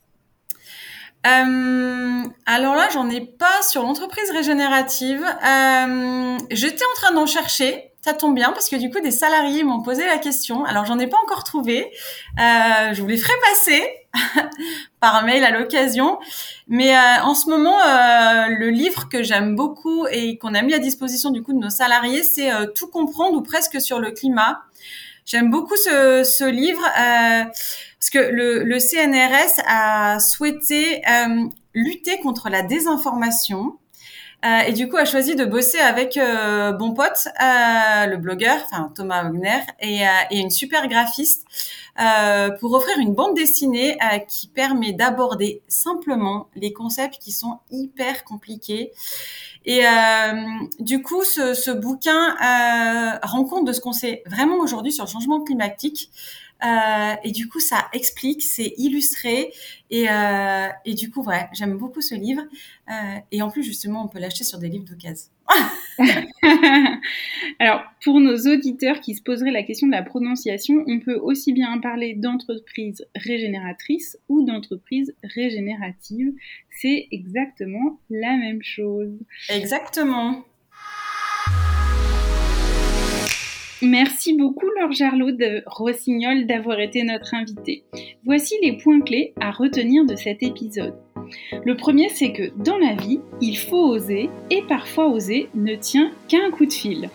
Euh, 1.24 2.22
alors 2.46 2.74
là, 2.74 2.88
j'en 2.92 3.08
ai 3.08 3.20
pas 3.20 3.62
sur 3.62 3.82
l'entreprise 3.82 4.30
régénérative. 4.32 5.22
Euh, 5.24 6.38
J'étais 6.50 6.84
en 6.84 6.94
train 6.96 7.14
d'en 7.14 7.26
chercher. 7.26 7.91
Ça 8.04 8.14
tombe 8.14 8.34
bien 8.34 8.50
parce 8.50 8.68
que 8.68 8.74
du 8.74 8.90
coup, 8.90 9.00
des 9.00 9.12
salariés 9.12 9.62
m'ont 9.62 9.80
posé 9.80 10.04
la 10.04 10.18
question. 10.18 10.64
Alors, 10.64 10.84
j'en 10.84 10.98
ai 10.98 11.06
pas 11.06 11.18
encore 11.22 11.44
trouvé. 11.44 11.92
Euh, 12.36 12.92
je 12.92 13.00
vous 13.00 13.06
les 13.06 13.16
ferai 13.16 13.32
passer 13.48 13.82
par 15.00 15.24
mail 15.24 15.44
à 15.44 15.52
l'occasion. 15.52 16.18
Mais 16.66 16.96
euh, 16.96 17.22
en 17.22 17.36
ce 17.36 17.48
moment, 17.48 17.78
euh, 17.78 18.48
le 18.48 18.70
livre 18.70 19.08
que 19.08 19.22
j'aime 19.22 19.54
beaucoup 19.54 20.08
et 20.08 20.36
qu'on 20.36 20.52
a 20.54 20.62
mis 20.62 20.74
à 20.74 20.80
disposition 20.80 21.30
du 21.30 21.44
coup 21.44 21.52
de 21.52 21.60
nos 21.60 21.70
salariés, 21.70 22.24
c'est 22.24 22.52
euh, 22.52 22.66
Tout 22.66 22.88
comprendre 22.88 23.36
ou 23.38 23.42
presque 23.42 23.80
sur 23.80 24.00
le 24.00 24.10
climat. 24.10 24.62
J'aime 25.24 25.50
beaucoup 25.50 25.76
ce, 25.76 26.24
ce 26.24 26.44
livre 26.44 26.84
euh, 26.84 27.44
parce 27.44 28.10
que 28.12 28.18
le, 28.18 28.64
le, 28.64 28.78
CNRS 28.80 29.62
a 29.64 30.18
souhaité 30.18 31.02
euh, 31.08 31.44
lutter 31.74 32.18
contre 32.18 32.48
la 32.50 32.62
désinformation 32.62 33.78
euh, 34.44 34.60
et 34.66 34.72
du 34.72 34.88
coup 34.88 34.96
a 34.96 35.04
choisi 35.04 35.36
de 35.36 35.44
bosser 35.44 35.78
avec 35.78 36.16
euh, 36.16 36.72
bon 36.72 36.94
pote, 36.94 37.28
euh, 37.40 38.06
le 38.06 38.16
blogueur, 38.16 38.58
Thomas 38.94 39.22
Wagner, 39.22 39.60
et, 39.80 40.06
euh, 40.06 40.10
et 40.30 40.38
une 40.38 40.50
super 40.50 40.88
graphiste 40.88 41.46
pour 42.58 42.72
offrir 42.72 42.98
une 42.98 43.14
bande 43.14 43.36
dessinée 43.36 43.98
qui 44.26 44.48
permet 44.48 44.94
d'aborder 44.94 45.60
simplement 45.68 46.48
les 46.56 46.72
concepts 46.72 47.18
qui 47.20 47.32
sont 47.32 47.58
hyper 47.70 48.24
compliqués. 48.24 48.92
Et 49.64 49.86
euh, 49.86 50.42
du 50.80 51.02
coup, 51.02 51.22
ce, 51.24 51.70
bouquin 51.70 52.34
euh, 52.36 53.18
rend 53.22 53.44
compte 53.44 53.66
de 53.66 53.72
ce 53.72 53.80
qu'on 53.80 53.92
sait 53.92 54.22
vraiment 54.26 54.58
aujourd'hui 54.58 54.92
sur 54.92 55.04
le 55.04 55.10
changement 55.10 55.42
climatique. 55.42 56.10
Euh, 56.64 57.14
et 57.24 57.32
du 57.32 57.48
coup, 57.48 57.60
ça 57.60 57.88
explique, 57.92 58.42
c'est 58.42 58.74
illustré. 58.76 59.52
Et, 59.90 60.08
euh, 60.08 60.68
et 60.84 60.94
du 60.94 61.10
coup, 61.10 61.22
ouais, 61.24 61.48
j'aime 61.52 61.76
beaucoup 61.76 62.00
ce 62.00 62.14
livre. 62.14 62.42
Euh, 62.90 63.18
et 63.30 63.42
en 63.42 63.50
plus, 63.50 63.62
justement, 63.62 64.04
on 64.04 64.08
peut 64.08 64.20
l'acheter 64.20 64.44
sur 64.44 64.58
des 64.58 64.68
livres 64.68 64.84
d'occasion. 64.84 65.30
Alors, 67.58 67.82
pour 68.02 68.20
nos 68.20 68.36
auditeurs 68.36 69.00
qui 69.00 69.14
se 69.14 69.22
poseraient 69.22 69.50
la 69.50 69.64
question 69.64 69.86
de 69.86 69.92
la 69.92 70.02
prononciation, 70.02 70.84
on 70.86 71.00
peut 71.00 71.16
aussi 71.16 71.52
bien 71.52 71.78
parler 71.78 72.14
d'entreprise 72.14 73.04
régénératrice 73.16 74.16
ou 74.28 74.44
d'entreprise 74.44 75.14
régénérative. 75.24 76.32
C'est 76.70 77.08
exactement 77.10 77.98
la 78.08 78.36
même 78.36 78.62
chose. 78.62 79.12
Exactement. 79.50 80.44
Merci 83.82 84.36
beaucoup 84.36 84.66
Laure 84.78 84.92
Jarlot 84.92 85.32
de 85.32 85.64
Rossignol 85.66 86.46
d'avoir 86.46 86.78
été 86.78 87.02
notre 87.02 87.34
invitée. 87.34 87.82
Voici 88.24 88.54
les 88.62 88.76
points 88.76 89.00
clés 89.00 89.34
à 89.40 89.50
retenir 89.50 90.04
de 90.04 90.14
cet 90.14 90.44
épisode. 90.44 90.94
Le 91.64 91.76
premier, 91.76 92.08
c'est 92.08 92.32
que 92.32 92.52
dans 92.62 92.78
la 92.78 92.94
vie, 92.94 93.18
il 93.40 93.58
faut 93.58 93.88
oser 93.88 94.30
et 94.50 94.62
parfois 94.68 95.08
oser 95.08 95.48
ne 95.56 95.74
tient 95.74 96.12
qu'un 96.28 96.52
coup 96.52 96.64
de 96.64 96.72
fil. 96.72 97.10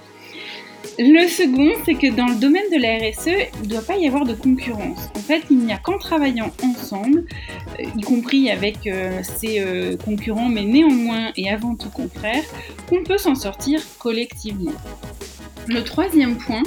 Le 0.99 1.27
second, 1.27 1.71
c'est 1.86 1.93
que 1.93 2.13
dans 2.13 2.25
le 2.25 2.36
domaine 2.36 2.69
de 2.69 2.82
la 2.82 2.97
RSE, 2.97 3.49
il 3.62 3.63
ne 3.63 3.69
doit 3.69 3.82
pas 3.82 3.95
y 3.95 4.06
avoir 4.06 4.25
de 4.25 4.34
concurrence. 4.34 5.10
En 5.15 5.19
fait, 5.19 5.43
il 5.49 5.60
n'y 5.60 5.71
a 5.71 5.77
qu'en 5.77 5.97
travaillant 5.97 6.51
ensemble, 6.63 7.25
euh, 7.80 7.84
y 7.95 8.01
compris 8.01 8.49
avec 8.49 8.88
euh, 8.88 9.21
ses 9.23 9.60
euh, 9.60 9.95
concurrents, 9.95 10.49
mais 10.49 10.65
néanmoins 10.65 11.32
et 11.38 11.49
avant 11.49 11.75
tout 11.75 11.89
confrères, 11.89 12.43
qu'on 12.89 13.03
peut 13.03 13.17
s'en 13.17 13.36
sortir 13.36 13.80
collectivement. 13.99 14.73
Le 15.67 15.84
troisième 15.84 16.38
point, 16.38 16.63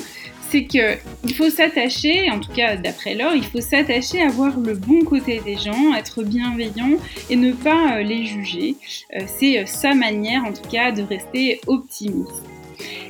c'est 0.50 0.66
qu'il 0.66 1.34
faut 1.36 1.48
s'attacher, 1.48 2.30
en 2.30 2.40
tout 2.40 2.52
cas 2.52 2.76
d'après 2.76 3.14
Laure, 3.14 3.34
il 3.34 3.44
faut 3.44 3.60
s'attacher 3.60 4.20
à 4.20 4.28
voir 4.28 4.58
le 4.58 4.74
bon 4.74 5.00
côté 5.04 5.40
des 5.44 5.56
gens, 5.56 5.94
être 5.94 6.22
bienveillant 6.22 6.98
et 7.30 7.36
ne 7.36 7.52
pas 7.52 7.96
euh, 7.98 8.02
les 8.02 8.26
juger. 8.26 8.74
Euh, 9.14 9.20
c'est 9.26 9.60
euh, 9.60 9.66
sa 9.66 9.94
manière, 9.94 10.44
en 10.44 10.52
tout 10.52 10.68
cas, 10.68 10.90
de 10.90 11.02
rester 11.02 11.60
optimiste. 11.66 12.42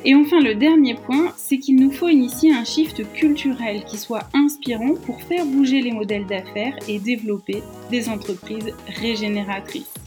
Et 0.04 0.14
enfin, 0.14 0.40
le 0.40 0.54
dernier 0.54 0.94
point, 0.94 1.32
c'est 1.36 1.58
qu'il 1.58 1.76
nous 1.76 1.90
faut 1.90 2.08
initier 2.08 2.52
un 2.52 2.64
shift 2.64 3.02
culturel 3.12 3.84
qui 3.84 3.98
soit 3.98 4.28
inspirant 4.34 4.94
pour 4.94 5.20
faire 5.22 5.44
bouger 5.44 5.80
les 5.80 5.92
modèles 5.92 6.26
d'affaires 6.26 6.76
et 6.88 6.98
développer 6.98 7.62
des 7.90 8.08
entreprises 8.08 8.72
régénératrices. 9.00 9.99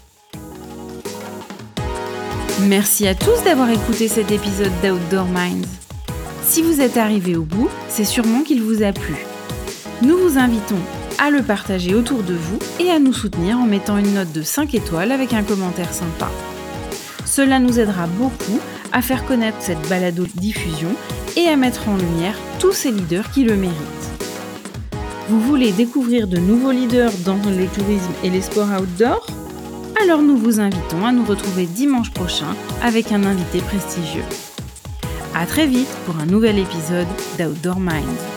Merci 2.62 3.08
à 3.08 3.16
tous 3.16 3.44
d'avoir 3.44 3.70
écouté 3.72 4.08
cet 4.08 4.32
épisode 4.32 4.72
d'Outdoor 4.84 5.26
Minds. 5.26 5.68
Si 6.44 6.62
vous 6.62 6.82
êtes 6.82 6.98
arrivé 6.98 7.36
au 7.36 7.42
bout, 7.42 7.68
c'est 7.90 8.06
sûrement 8.06 8.42
qu'il 8.42 8.62
vous 8.62 8.84
a 8.84 8.94
plu. 8.94 9.16
Nous 10.04 10.16
vous 10.18 10.38
invitons 10.38 10.78
à 11.18 11.32
le 11.32 11.42
partager 11.42 11.96
autour 11.96 12.22
de 12.22 12.36
vous 12.36 12.60
et 12.80 12.92
à 12.92 13.00
nous 13.00 13.12
soutenir 13.12 13.58
en 13.58 13.66
mettant 13.66 13.98
une 13.98 14.14
note 14.14 14.32
de 14.32 14.44
5 14.44 14.76
étoiles 14.76 15.12
avec 15.12 15.34
un 15.34 15.42
commentaire 15.42 15.94
sympa. 15.94 16.30
Cela 17.26 17.58
nous 17.58 17.80
aidera 17.80 18.06
beaucoup 18.06 18.60
à 18.92 19.02
faire 19.02 19.26
connaître 19.26 19.58
cette 19.60 19.90
balado 19.90 20.26
diffusion 20.36 20.90
et 21.36 21.48
à 21.48 21.56
mettre 21.56 21.90
en 21.90 21.98
lumière 21.98 22.38
tous 22.60 22.72
ces 22.72 22.92
leaders 22.92 23.32
qui 23.32 23.46
le 23.46 23.56
méritent. 23.56 23.78
Vous 25.28 25.40
voulez 25.40 25.72
découvrir 25.72 26.28
de 26.28 26.38
nouveaux 26.38 26.72
leaders 26.72 27.14
dans 27.26 27.36
le 27.50 27.66
tourisme 27.66 28.12
et 28.24 28.30
les 28.30 28.42
sports 28.42 28.70
outdoor? 28.80 29.43
Alors 30.04 30.22
nous 30.22 30.36
vous 30.36 30.60
invitons 30.60 31.06
à 31.06 31.14
nous 31.14 31.24
retrouver 31.24 31.66
dimanche 31.66 32.12
prochain 32.12 32.56
avec 32.82 33.14
un 33.14 33.24
invité 33.24 33.60
prestigieux. 33.60 34.24
A 35.34 35.46
très 35.46 35.66
vite 35.66 35.88
pour 36.06 36.18
un 36.18 36.26
nouvel 36.26 36.60
épisode 36.60 37.08
d'Outdoor 37.38 37.80
Minds. 37.80 38.33